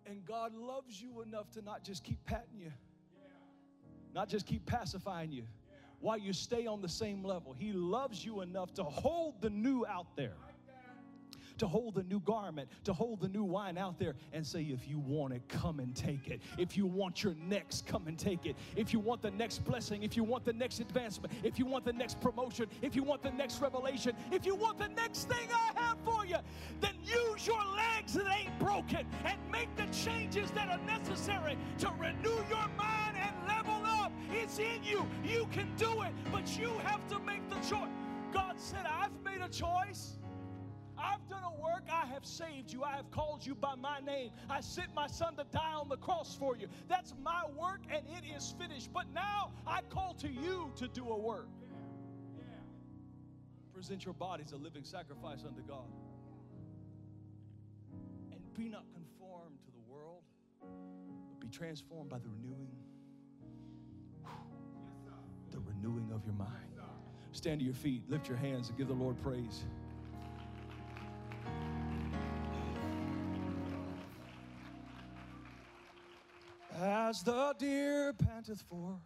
And 0.05 0.25
God 0.25 0.55
loves 0.55 0.99
you 0.99 1.21
enough 1.21 1.51
to 1.51 1.61
not 1.61 1.83
just 1.83 2.03
keep 2.03 2.23
patting 2.25 2.59
you, 2.59 2.71
not 4.15 4.29
just 4.29 4.47
keep 4.47 4.65
pacifying 4.65 5.31
you 5.31 5.43
while 5.99 6.17
you 6.17 6.33
stay 6.33 6.65
on 6.65 6.81
the 6.81 6.89
same 6.89 7.23
level. 7.23 7.53
He 7.53 7.73
loves 7.73 8.25
you 8.25 8.41
enough 8.41 8.73
to 8.75 8.83
hold 8.83 9.41
the 9.41 9.49
new 9.49 9.85
out 9.85 10.15
there 10.15 10.37
to 11.57 11.67
hold 11.67 11.95
the 11.95 12.03
new 12.03 12.19
garment, 12.21 12.69
to 12.83 12.93
hold 12.93 13.21
the 13.21 13.27
new 13.27 13.43
wine 13.43 13.77
out 13.77 13.99
there 13.99 14.15
and 14.33 14.45
say, 14.45 14.61
if 14.61 14.87
you 14.87 14.99
want 14.99 15.33
it, 15.33 15.41
come 15.47 15.79
and 15.79 15.95
take 15.95 16.27
it. 16.27 16.41
If 16.57 16.77
you 16.77 16.85
want 16.85 17.23
your 17.23 17.35
next, 17.47 17.85
come 17.85 18.07
and 18.07 18.17
take 18.17 18.45
it. 18.45 18.55
If 18.75 18.93
you 18.93 18.99
want 18.99 19.21
the 19.21 19.31
next 19.31 19.63
blessing, 19.65 20.03
if 20.03 20.15
you 20.15 20.23
want 20.23 20.45
the 20.45 20.53
next 20.53 20.79
advancement, 20.79 21.33
if 21.43 21.59
you 21.59 21.65
want 21.65 21.85
the 21.85 21.93
next 21.93 22.19
promotion, 22.21 22.67
if 22.81 22.95
you 22.95 23.03
want 23.03 23.21
the 23.21 23.31
next 23.31 23.61
revelation, 23.61 24.15
if 24.31 24.45
you 24.45 24.55
want 24.55 24.77
the 24.77 24.89
next 24.89 25.27
thing 25.27 25.47
I 25.53 25.79
have 25.79 25.97
for 26.03 26.25
you, 26.25 26.37
then 26.79 26.93
use 27.03 27.45
your 27.45 27.63
legs 27.75 28.13
that 28.13 28.25
ain't 28.27 28.57
broken 28.59 29.05
and 29.25 29.37
make 29.51 29.73
the 29.75 29.85
changes 29.93 30.51
that 30.51 30.69
are 30.69 30.85
necessary 30.85 31.57
to 31.79 31.91
renew 31.99 32.43
your 32.49 32.67
mind 32.77 33.17
and 33.17 33.35
level 33.47 33.81
up. 33.85 34.11
It's 34.31 34.59
in 34.59 34.83
you. 34.83 35.05
You 35.23 35.47
can 35.51 35.67
do 35.77 36.01
it, 36.01 36.11
but 36.31 36.57
you 36.57 36.69
have 36.83 37.07
to 37.09 37.19
make 37.19 37.47
the 37.49 37.55
choice. 37.57 37.89
God 38.31 38.59
said, 38.59 38.85
I've 38.85 39.11
made 39.23 39.41
a 39.41 39.49
choice. 39.49 40.17
I've 41.01 41.27
done 41.27 41.43
a 41.43 41.61
work. 41.61 41.83
I 41.91 42.05
have 42.07 42.25
saved 42.25 42.71
you. 42.71 42.83
I 42.83 42.95
have 42.95 43.09
called 43.11 43.45
you 43.45 43.55
by 43.55 43.75
my 43.75 43.99
name. 43.99 44.31
I 44.49 44.61
sent 44.61 44.93
my 44.93 45.07
son 45.07 45.35
to 45.37 45.45
die 45.51 45.73
on 45.73 45.89
the 45.89 45.97
cross 45.97 46.35
for 46.35 46.55
you. 46.55 46.67
That's 46.87 47.13
my 47.23 47.43
work 47.59 47.81
and 47.91 48.03
it 48.07 48.23
is 48.35 48.53
finished. 48.59 48.91
But 48.93 49.05
now 49.13 49.51
I 49.65 49.81
call 49.89 50.13
to 50.15 50.27
you 50.27 50.71
to 50.77 50.87
do 50.87 51.09
a 51.09 51.17
work. 51.17 51.47
Present 53.73 54.05
your 54.05 54.13
bodies 54.13 54.51
a 54.51 54.57
living 54.57 54.83
sacrifice 54.83 55.43
unto 55.47 55.61
God. 55.61 55.89
And 58.31 58.39
be 58.53 58.69
not 58.69 58.85
conformed 58.93 59.57
to 59.65 59.71
the 59.71 59.91
world, 59.91 60.21
but 60.59 61.39
be 61.39 61.47
transformed 61.47 62.09
by 62.09 62.19
the 62.19 62.29
renewing. 62.29 62.69
The 65.51 65.59
renewing 65.59 66.11
of 66.13 66.23
your 66.25 66.35
mind. 66.35 66.71
Stand 67.33 67.59
to 67.59 67.65
your 67.65 67.73
feet, 67.73 68.03
lift 68.09 68.27
your 68.27 68.37
hands, 68.37 68.69
and 68.69 68.77
give 68.77 68.87
the 68.87 68.93
Lord 68.93 69.21
praise. 69.23 69.63
As 76.81 77.21
the 77.21 77.53
deer 77.59 78.11
panteth 78.13 78.63
for 78.67 78.99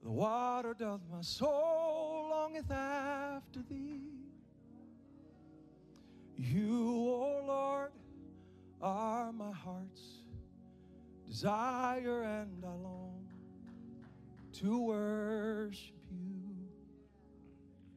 the 0.00 0.10
water, 0.12 0.74
doth 0.74 1.00
my 1.10 1.20
soul 1.20 2.28
longeth 2.30 2.70
after 2.70 3.62
thee. 3.68 4.00
You, 6.36 6.88
O 6.88 7.42
Lord, 7.44 7.90
are 8.80 9.32
my 9.32 9.50
heart's 9.50 10.22
desire, 11.26 12.22
and 12.22 12.64
I 12.64 12.74
long 12.74 13.26
to 14.60 14.82
worship 14.82 15.96
you. 16.12 16.54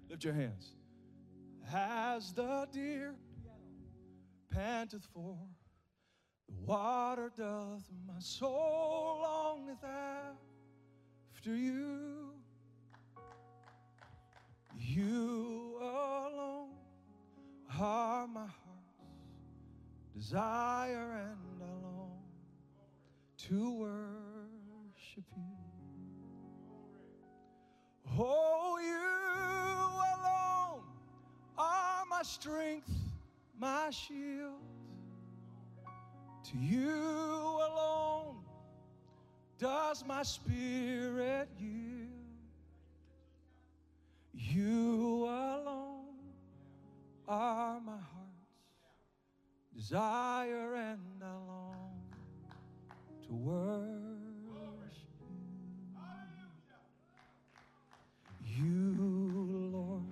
Lift 0.10 0.24
your 0.24 0.34
hands. 0.34 0.74
As 1.72 2.34
the 2.34 2.68
deer 2.72 3.14
panteth 4.50 5.08
for 5.14 5.38
water 6.66 7.32
doth 7.38 7.84
my 8.08 8.20
soul 8.20 9.20
longeth 9.22 9.84
after 9.84 11.56
you. 11.56 12.34
You 14.78 15.78
alone 15.82 16.70
are 17.80 18.28
my 18.28 18.42
heart's 18.42 18.56
desire, 20.16 21.12
and 21.14 21.62
I 21.62 21.66
long 21.84 22.24
to 23.48 23.72
worship 23.74 25.26
you. 25.36 25.44
Oh, 28.18 28.80
you 28.82 28.98
alone 30.16 30.84
are 31.58 32.06
my 32.10 32.24
strength, 32.24 32.92
my 33.58 33.90
shield. 33.92 34.69
To 36.52 36.58
you 36.58 36.90
alone 36.90 38.38
does 39.60 40.04
my 40.04 40.24
spirit 40.24 41.48
yield. 41.60 42.10
You 44.34 45.26
alone 45.26 46.16
are 47.28 47.80
my 47.82 47.92
heart's 47.92 48.08
desire, 49.76 50.74
and 50.74 51.22
I 51.22 51.36
long 51.48 52.02
to 53.28 53.34
worship 53.34 54.90
you. 58.48 58.66
You, 58.66 59.70
Lord, 59.72 60.04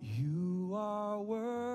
you 0.00 0.72
are 0.76 1.20
worthy. 1.20 1.65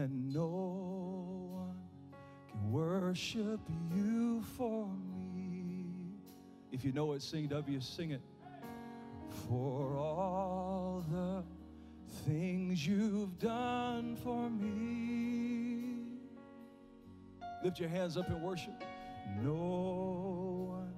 And 0.00 0.32
no 0.32 0.46
one 1.52 1.76
can 2.50 2.72
worship 2.72 3.60
you 3.94 4.42
for 4.56 4.88
me. 5.34 5.84
If 6.72 6.84
you 6.84 6.92
know 6.92 7.12
it, 7.12 7.22
sing 7.22 7.48
W, 7.48 7.80
sing 7.80 8.12
it. 8.12 8.22
For 9.46 9.96
all 9.96 11.04
the 11.10 11.44
things 12.26 12.86
you've 12.86 13.38
done 13.38 14.16
for 14.16 14.48
me. 14.48 16.18
Lift 17.62 17.78
your 17.78 17.90
hands 17.90 18.16
up 18.16 18.28
in 18.28 18.40
worship. 18.42 18.82
No 19.42 19.52
one 20.70 20.94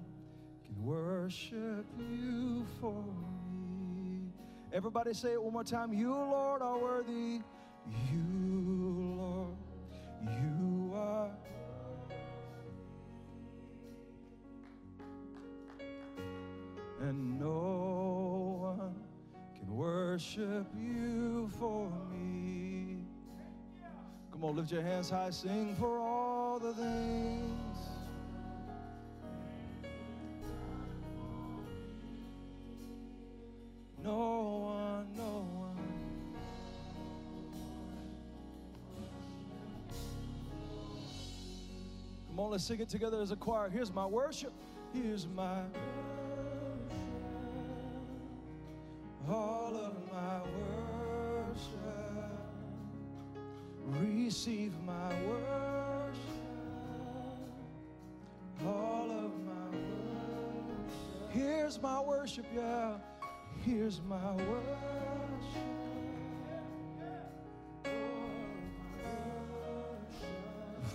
can 0.65 0.85
worship 0.85 1.87
you 1.99 2.65
for 2.81 3.05
me. 3.51 4.31
Everybody 4.73 5.13
say 5.13 5.33
it 5.33 5.43
one 5.43 5.53
more 5.53 5.65
time. 5.65 5.93
You, 5.93 6.15
Lord, 6.15 6.63
are 6.63 6.79
worthy. 6.79 7.41
You, 8.13 8.52
lift 24.63 24.73
your 24.73 24.83
hands 24.83 25.11
high, 25.11 25.29
sing 25.29 25.75
for 25.75 25.99
all 25.99 26.61
the 26.61 26.73
things. 26.75 27.79
No 34.05 34.63
one, 34.73 35.17
no 35.17 35.47
one. 35.53 35.77
Come 42.29 42.39
on, 42.39 42.51
let's 42.53 42.63
sing 42.63 42.79
it 42.79 42.89
together 42.89 43.21
as 43.21 43.33
a 43.33 43.37
choir. 43.37 43.69
Here's 43.69 43.93
my 43.93 44.07
worship. 44.07 44.53
Here's 44.95 45.27
my 45.35 45.63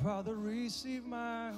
Father, 0.07 0.35
receive 0.35 1.05
my 1.05 1.51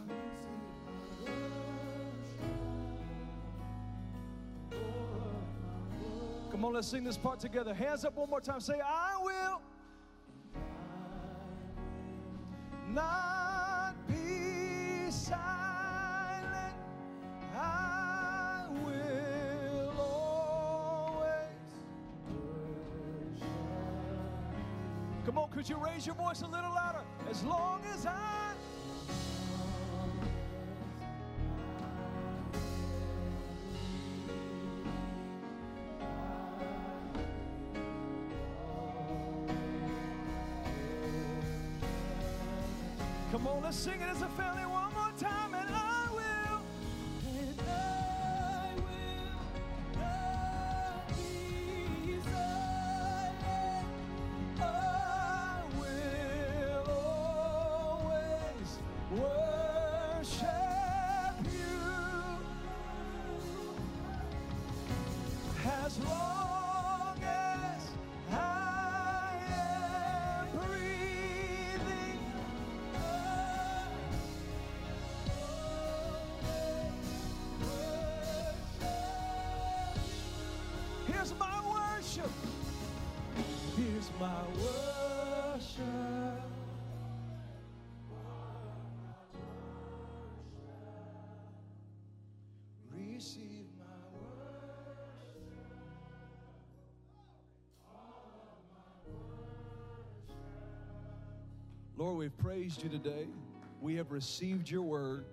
Come 6.50 6.66
on, 6.66 6.74
let's 6.74 6.88
sing 6.88 7.04
this 7.04 7.16
part 7.16 7.40
together. 7.40 7.76
Hands 7.76 8.04
up 8.06 8.18
one 8.18 8.28
more 8.28 8.42
time. 8.42 8.60
Say, 8.60 8.82
I 8.84 9.22
will. 9.22 9.62
not 12.92 13.94
be 14.08 15.12
silent. 15.12 16.74
I 17.56 18.66
will 18.84 19.94
always. 20.00 21.30
Come 25.24 25.38
on, 25.38 25.52
could 25.52 25.70
you 25.70 25.78
raise 25.78 26.08
your 26.08 26.16
voice 26.16 26.42
a 26.42 26.48
little 26.48 26.74
louder? 26.74 27.04
As 27.30 27.44
long 27.44 27.80
as 27.94 28.08
I. 28.08 28.54
Come 43.32 43.46
on, 43.46 43.62
let's 43.62 43.78
sing 43.78 43.94
it 43.94 44.10
as 44.10 44.24
a 44.24 44.28
family 44.30 44.59
Lord, 102.00 102.16
we've 102.16 102.38
praised 102.38 102.82
you 102.82 102.88
today. 102.88 103.28
We 103.82 103.96
have 103.96 104.10
received 104.12 104.70
your 104.70 104.84
word 104.84 105.26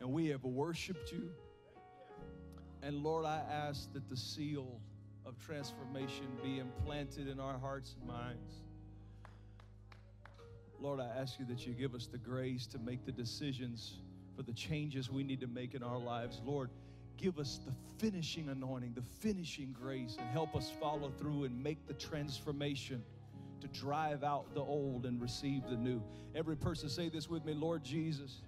and 0.00 0.10
we 0.10 0.28
have 0.28 0.42
worshiped 0.42 1.12
you. 1.12 1.28
And 2.82 3.02
Lord, 3.02 3.26
I 3.26 3.42
ask 3.50 3.92
that 3.92 4.08
the 4.08 4.16
seal 4.16 4.80
of 5.26 5.38
transformation 5.38 6.28
be 6.42 6.60
implanted 6.60 7.28
in 7.28 7.40
our 7.40 7.58
hearts 7.58 7.94
and 7.98 8.08
minds. 8.08 8.62
Lord, 10.80 10.98
I 10.98 11.08
ask 11.08 11.38
you 11.38 11.44
that 11.50 11.66
you 11.66 11.74
give 11.74 11.94
us 11.94 12.06
the 12.06 12.16
grace 12.16 12.66
to 12.68 12.78
make 12.78 13.04
the 13.04 13.12
decisions 13.12 13.98
for 14.34 14.44
the 14.44 14.54
changes 14.54 15.10
we 15.10 15.22
need 15.22 15.40
to 15.42 15.46
make 15.46 15.74
in 15.74 15.82
our 15.82 15.98
lives. 15.98 16.40
Lord, 16.42 16.70
give 17.18 17.38
us 17.38 17.60
the 17.66 17.72
finishing 17.98 18.48
anointing, 18.48 18.94
the 18.94 19.02
finishing 19.02 19.76
grace, 19.78 20.16
and 20.18 20.26
help 20.30 20.56
us 20.56 20.72
follow 20.80 21.10
through 21.10 21.44
and 21.44 21.62
make 21.62 21.86
the 21.86 21.92
transformation 21.92 23.04
to 23.60 23.68
drive 23.68 24.24
out 24.24 24.54
the 24.54 24.60
old 24.60 25.06
and 25.06 25.20
receive 25.20 25.62
the 25.68 25.76
new. 25.76 26.02
Every 26.34 26.56
person 26.56 26.88
say 26.88 27.08
this 27.08 27.28
with 27.28 27.44
me 27.44 27.54
Lord 27.54 27.84
Jesus, 27.84 28.42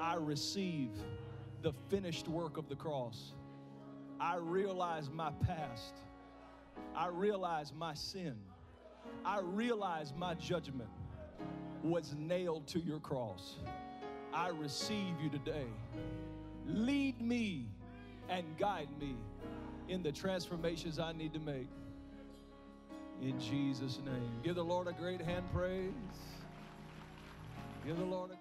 I 0.00 0.14
receive 0.14 0.90
the 1.62 1.72
finished 1.88 2.28
work 2.28 2.56
of 2.56 2.68
the 2.68 2.76
cross. 2.76 3.32
I 4.18 4.36
realize 4.36 5.10
my 5.10 5.30
past. 5.46 5.94
I 6.94 7.08
realize 7.08 7.72
my 7.72 7.94
sin. 7.94 8.36
I 9.24 9.40
realize 9.40 10.12
my 10.16 10.34
judgment 10.34 10.90
was 11.82 12.14
nailed 12.18 12.66
to 12.68 12.78
your 12.78 13.00
cross. 13.00 13.56
I 14.32 14.48
receive 14.48 15.14
you 15.22 15.30
today. 15.30 15.66
Lead 16.66 17.20
me 17.20 17.66
and 18.28 18.44
guide 18.58 18.88
me 19.00 19.16
in 19.88 20.02
the 20.02 20.12
transformations 20.12 20.98
I 20.98 21.12
need 21.12 21.32
to 21.32 21.40
make. 21.40 21.66
In 23.22 23.38
Jesus' 23.38 23.98
name. 24.04 24.40
Give 24.42 24.54
the 24.54 24.64
Lord 24.64 24.88
a 24.88 24.92
great 24.92 25.20
hand 25.20 25.44
praise. 25.52 25.92
Give 27.84 27.96
the 27.96 28.04
Lord 28.04 28.30
a 28.30 28.39